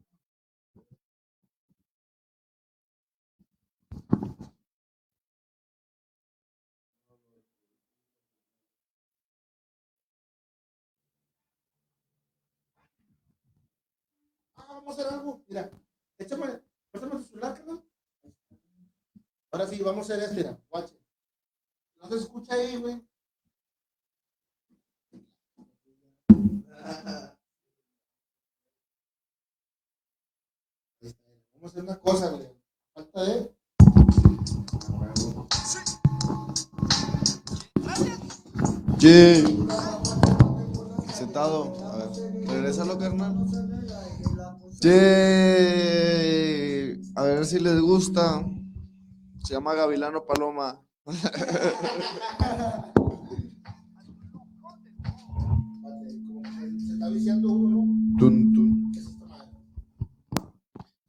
[14.58, 15.44] Ah, vamos a hacer algo.
[15.48, 15.72] Mira,
[16.18, 16.62] échame,
[16.92, 17.84] préstame tu celular, carnal.
[19.52, 21.00] Ahora sí, vamos a hacer esto, mira, guache.
[22.02, 23.02] No se escucha ahí, güey.
[31.54, 32.48] Vamos a hacer una cosa, güey.
[32.94, 33.56] Falta de.
[39.00, 39.44] Che.
[41.14, 41.74] Sentado.
[41.92, 42.48] A ver.
[42.48, 43.48] Regrésalo, carnal.
[44.80, 46.58] Che.
[47.16, 48.46] A ver si les gusta.
[49.44, 50.80] Se llama Gavilano Paloma.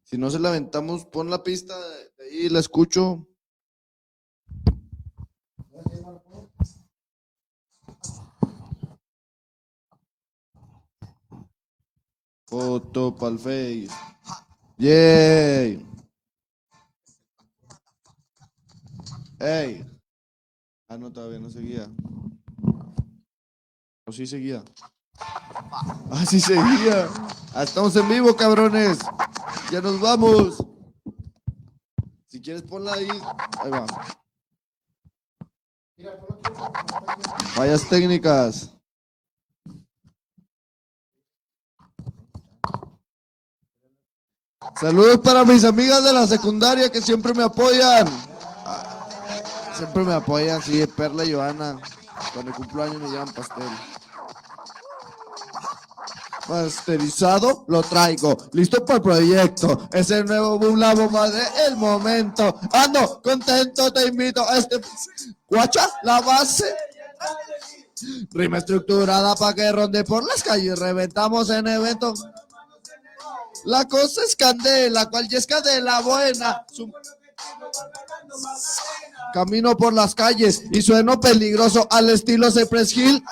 [0.04, 1.74] Si no se la aventamos, pon la pista
[2.18, 3.27] de ahí, la escucho.
[12.48, 13.92] Foto pa'l face.
[14.78, 15.84] Yay.
[19.38, 19.84] Ey.
[20.88, 21.86] Ah, no, todavía no seguía.
[24.06, 24.64] O sí seguía.
[26.10, 27.10] Ah, sí seguía.
[27.54, 28.98] Ah, estamos en vivo, cabrones.
[29.70, 30.64] Ya nos vamos.
[32.28, 33.08] Si quieres ponla ahí.
[33.62, 33.86] Ahí va.
[37.54, 38.77] Fallas técnicas.
[44.80, 48.08] Saludos para mis amigas de la secundaria que siempre me apoyan.
[48.64, 48.98] Ah,
[49.76, 51.78] Siempre me apoyan, sí, Perla y Joana.
[52.32, 53.64] Cuando cumplo años me llevan pastel.
[56.48, 58.36] Masterizado, lo traigo.
[58.52, 59.88] Listo para el proyecto.
[59.92, 62.58] Es el nuevo boom, la bomba de el momento.
[62.72, 64.80] Ando contento, te invito a este.
[65.46, 66.74] Guacha, la base.
[68.30, 70.78] Rima estructurada para que ronde por las calles.
[70.78, 72.14] Reventamos en evento.
[73.68, 76.64] La cosa es candela, cual de la buena.
[79.34, 83.22] Camino por las calles y sueno peligroso al estilo Cypress Hill.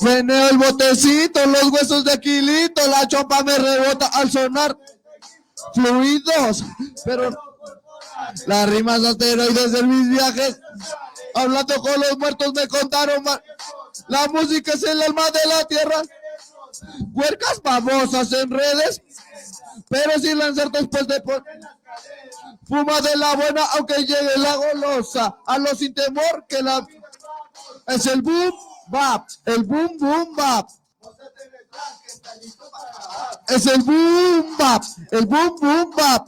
[0.00, 4.78] Meneo el botecito, los huesos de Aquilito, la chopa me rebota al sonar.
[5.74, 6.64] Fluidos,
[7.04, 7.36] pero
[8.46, 10.58] las rimas asteroides de mis viajes.
[11.34, 13.42] Hablando con los muertos me contaron más.
[14.08, 16.02] La música es el alma de la tierra.
[17.12, 19.02] Huercas babosas en redes,
[19.88, 21.44] pero sin lanzar después de por...
[22.68, 25.38] Fuma de la buena aunque llegue la golosa.
[25.46, 26.86] A los sin temor que la...
[27.86, 28.52] Es el boom
[28.88, 30.68] bap, el boom boom bap.
[33.48, 36.26] Es el boom bap, el boom boom bap.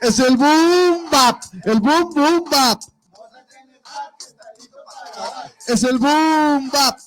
[0.00, 2.80] Es el boom bap, el boom boom bap.
[5.68, 6.98] Es el boom bap.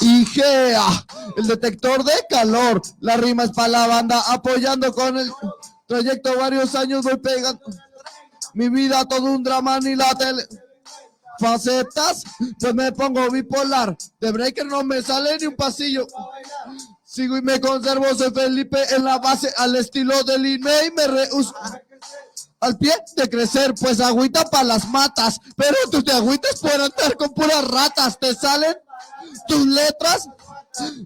[0.00, 0.86] Igea,
[1.36, 2.82] el detector de calor.
[3.00, 5.30] La rima es para la banda, apoyando con el
[5.86, 7.60] trayecto varios años voy pegando.
[8.54, 10.46] Mi vida todo un drama ni la tele.
[11.38, 12.24] Facetas,
[12.58, 13.96] pues me pongo bipolar.
[14.20, 16.06] De breaker no me sale ni un pasillo.
[17.04, 21.06] Sigo y me conservo, soy Felipe en la base, al estilo del INE y me
[21.06, 21.54] rehuso
[22.60, 27.16] al pie de crecer, pues agüita para las matas, pero tú te agüitas por andar
[27.16, 28.76] con puras ratas, te salen
[29.46, 30.28] tus letras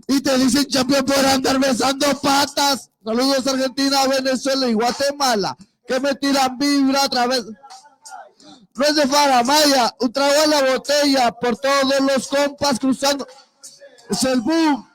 [0.08, 2.90] y te dicen champion por andar besando patas.
[3.04, 7.44] Saludos Argentina, Venezuela y Guatemala, que me tiran vibra a través.
[8.74, 13.26] No es de Faramaya, un trago a la botella por todos los compas cruzando.
[14.08, 14.88] Es el boom.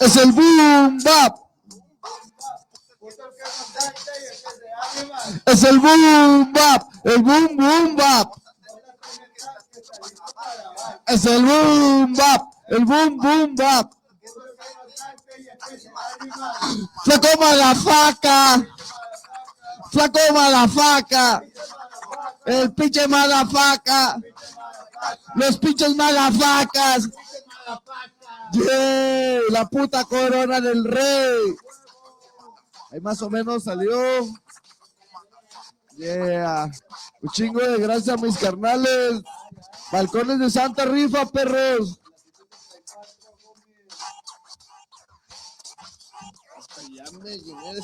[0.00, 1.51] Es el boom bap.
[5.46, 6.82] Es el boom bap.
[7.04, 8.32] El boom boom bap.
[11.06, 12.42] Es el boom bap.
[12.68, 13.92] El boom boom bap.
[17.04, 18.66] Flaco malafaca.
[19.90, 21.42] Flaco malafaca.
[22.46, 24.18] El pinche malafaca.
[25.34, 27.08] Los pinches malafacas.
[28.52, 31.56] Yeah, la puta corona del rey.
[32.92, 33.98] Ahí más o menos salió.
[35.96, 36.70] Yeah.
[37.22, 39.22] Un chingo de gracias mis carnales.
[39.90, 42.00] Balcones de Santa Rifa, perros.
[46.94, 47.82] Ya me llené de.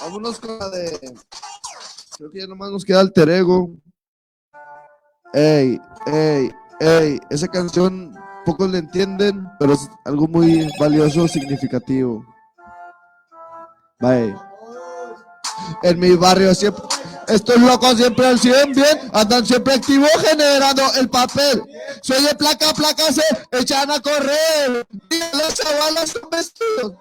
[0.00, 1.14] Vámonos con la de.
[2.18, 3.70] Creo que ya nomás nos queda el ego.
[5.32, 6.50] Ey, ey,
[6.80, 7.20] ey.
[7.30, 8.14] Esa canción
[8.44, 12.24] pocos le entienden, pero es algo muy valioso, significativo.
[14.00, 14.34] Bye.
[15.82, 16.84] En mi barrio siempre.
[17.28, 21.62] Estos locos siempre al 100 bien, andan siempre activos generando el papel.
[22.02, 23.22] Soy de placa, placa, se
[23.52, 24.86] echan a correr.
[25.08, 26.94] Y las chavalas son vestidos.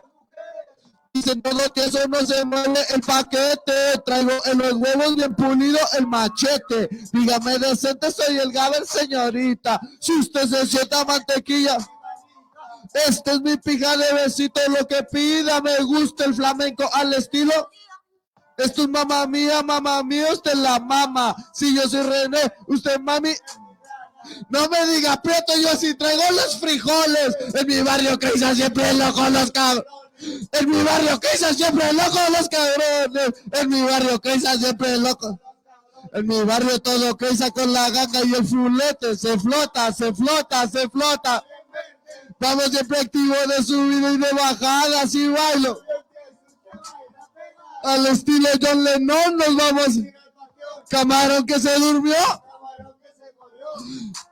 [1.14, 3.98] Dicen todo que eso no se mueve el paquete.
[4.06, 6.88] Traigo en los huevos bien pulido el machete.
[7.12, 9.80] Dígame decente, soy el Gaber, señorita.
[10.00, 11.78] Si usted se sienta mantequilla.
[13.08, 15.62] Este es mi pija de besito, lo que pida.
[15.62, 17.70] Me gusta el flamenco al estilo.
[18.58, 21.36] Esto es mamá mía, mamá mía, usted es la mamá.
[21.54, 23.34] Si yo soy René, usted mami.
[24.50, 27.36] No me diga prieto, yo así traigo los frijoles.
[27.54, 29.84] En mi barrio que siempre loco los cabros.
[30.52, 33.34] En mi barrio Crisa siempre loco los cabrones.
[33.52, 35.40] En mi barrio Crisa siempre loco.
[36.14, 39.16] En mi barrio todo Crisa con la ganga y el fulete.
[39.16, 41.44] Se flota, se flota, se flota.
[42.40, 45.80] Vamos siempre activos de subida y de bajada, así bailo.
[47.84, 49.88] Al estilo John Lennon nos vamos.
[50.90, 52.16] Camarón que se durmió.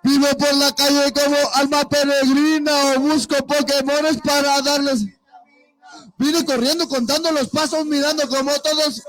[0.04, 5.06] Vivo por la calle como alma peregrina o busco Pokémones para darles.
[6.20, 9.02] Vine corriendo contando los pasos, mirando como todos.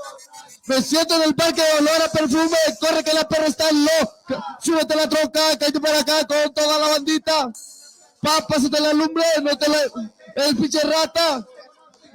[0.65, 2.57] Me siento en el parque, olor a perfume.
[2.79, 4.37] Corre que la perra está en lo.
[4.61, 7.51] Súbete la troca, cállate para acá con toda la bandita.
[8.21, 9.79] Pa, pásate la lumbre, no te la.
[10.35, 11.45] El pinche rata.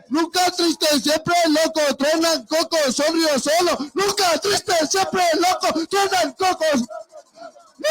[0.08, 3.76] Nunca triste, siempre loco, truenan cocos, sonrío solo.
[3.92, 6.84] Nunca triste, siempre loco, truenan cocos.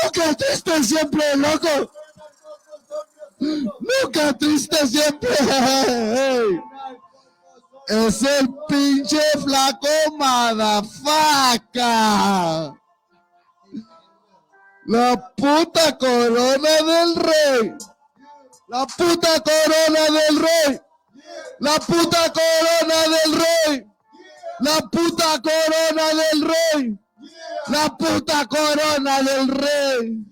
[0.04, 1.92] Nunca triste, siempre loco.
[3.38, 5.30] Nunca triste, siempre.
[7.88, 11.84] Es el pinche flaco madafaca.
[14.88, 17.74] La puta corona del rey.
[18.70, 20.80] La puta corona del rey.
[21.60, 23.88] La puta corona del rey.
[24.60, 27.00] La puta corona del rey.
[27.68, 30.26] La puta corona del rey.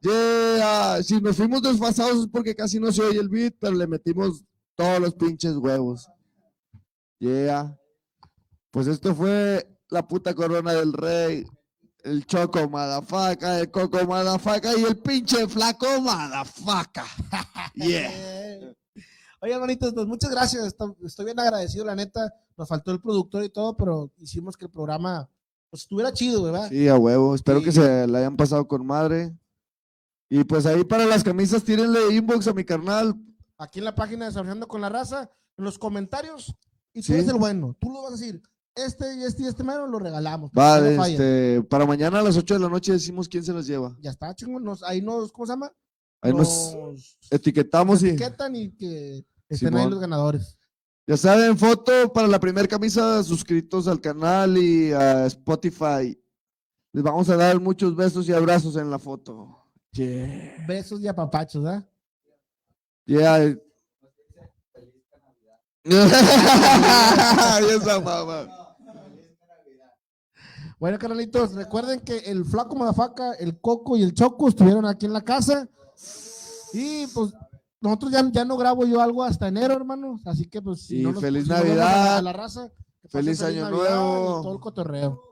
[0.00, 1.02] Yeah.
[1.02, 4.42] Si nos fuimos desfasados es porque casi no se oye el beat, pero le metimos
[4.74, 6.08] todos los pinches huevos.
[7.22, 7.78] Yeah.
[8.72, 11.46] Pues esto fue la puta corona del rey.
[12.02, 17.04] El choco madafaca, el coco madafaca y el pinche flaco madafaca.
[17.74, 18.74] Yeah.
[19.40, 20.66] Oye, hermanitos, pues muchas gracias.
[20.66, 22.32] Esto- Estoy bien agradecido, la neta.
[22.56, 25.28] Nos faltó el productor y todo, pero hicimos que el programa
[25.70, 26.68] pues, estuviera chido, ¿verdad?
[26.68, 27.34] Sí, a huevo.
[27.36, 27.64] Espero Sí.
[27.66, 29.32] que se la hayan pasado con madre.
[30.28, 33.14] Y pues ahí para las camisas, tírenle inbox a mi carnal.
[33.58, 36.54] Aquí en la página de Desarrollando con la Raza, en los comentarios,
[36.94, 37.12] y tú Sí.
[37.14, 37.76] eres el bueno.
[37.80, 38.42] Tú lo vas a decir.
[38.74, 40.50] Este y este y este mero lo regalamos.
[40.58, 43.66] Va, no este, para mañana a las 8 de la noche decimos quién se las
[43.66, 43.94] lleva.
[44.00, 44.64] Ya está, chingón.
[44.64, 45.70] Nos, ahí nos, ¿cómo se llama?
[46.22, 50.56] Ahí nos Nos etiquetamos y etiquetan y que estén ahí los ganadores.
[51.06, 56.18] ya saben, foto para la primera camisa, suscritos al canal y a Spotify.
[56.94, 59.58] Les vamos a dar muchos besos y abrazos en la foto.
[59.92, 60.64] Yeah.
[60.66, 61.86] Besos y apapachos, ¿ah?
[63.04, 63.54] Yeah.
[65.84, 65.94] Y
[67.76, 68.46] esa mamá.
[70.78, 75.12] Bueno, carnalitos, recuerden que el Flaco Madafaca, el Coco y el Choco estuvieron aquí en
[75.12, 75.68] la casa.
[76.72, 77.32] Y pues
[77.80, 80.20] nosotros ya, ya no grabo yo algo hasta enero, hermanos.
[80.26, 80.82] Así que pues.
[80.82, 81.64] si Y no nos- feliz si no a la-
[82.20, 82.34] Navidad.
[82.34, 82.70] Raza.
[83.08, 84.42] Feliz Año Navidad y Nuevo.
[84.42, 85.22] todo el cotorreo.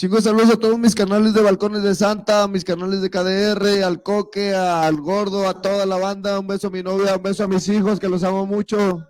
[0.00, 4.02] Chicos, saludos a todos mis canales de Balcones de Santa, mis canales de KDR, al
[4.02, 6.40] Coque, al Gordo, a toda la banda.
[6.40, 9.06] Un beso a mi novia, un beso a mis hijos, que los amo mucho.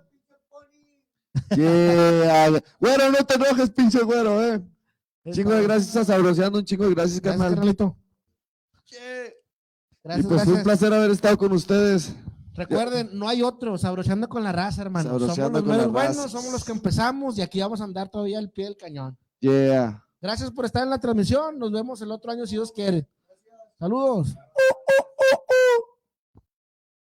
[1.55, 2.61] Yeah.
[2.77, 4.61] Güero, no te enojes, pinche güero, eh.
[5.23, 7.55] Un chingo de gracias a Sabroseando, un chingo de gracias, Gracias, carnal.
[7.55, 7.95] carnalito.
[8.91, 8.95] Y
[10.03, 12.13] Gracias, pues fue un placer haber estado con ustedes.
[12.53, 15.17] Recuerden, no hay otro, sabroseando con la raza, hermano.
[15.17, 18.09] Somos los con la meros buenos, somos los que empezamos y aquí vamos a andar
[18.09, 19.17] todavía al pie del cañón.
[19.39, 20.05] Yeah.
[20.21, 21.57] Gracias por estar en la transmisión.
[21.57, 23.07] Nos vemos el otro año si Dios quiere.
[23.79, 24.35] Saludos.
[24.35, 25.90] Uh, uh, uh,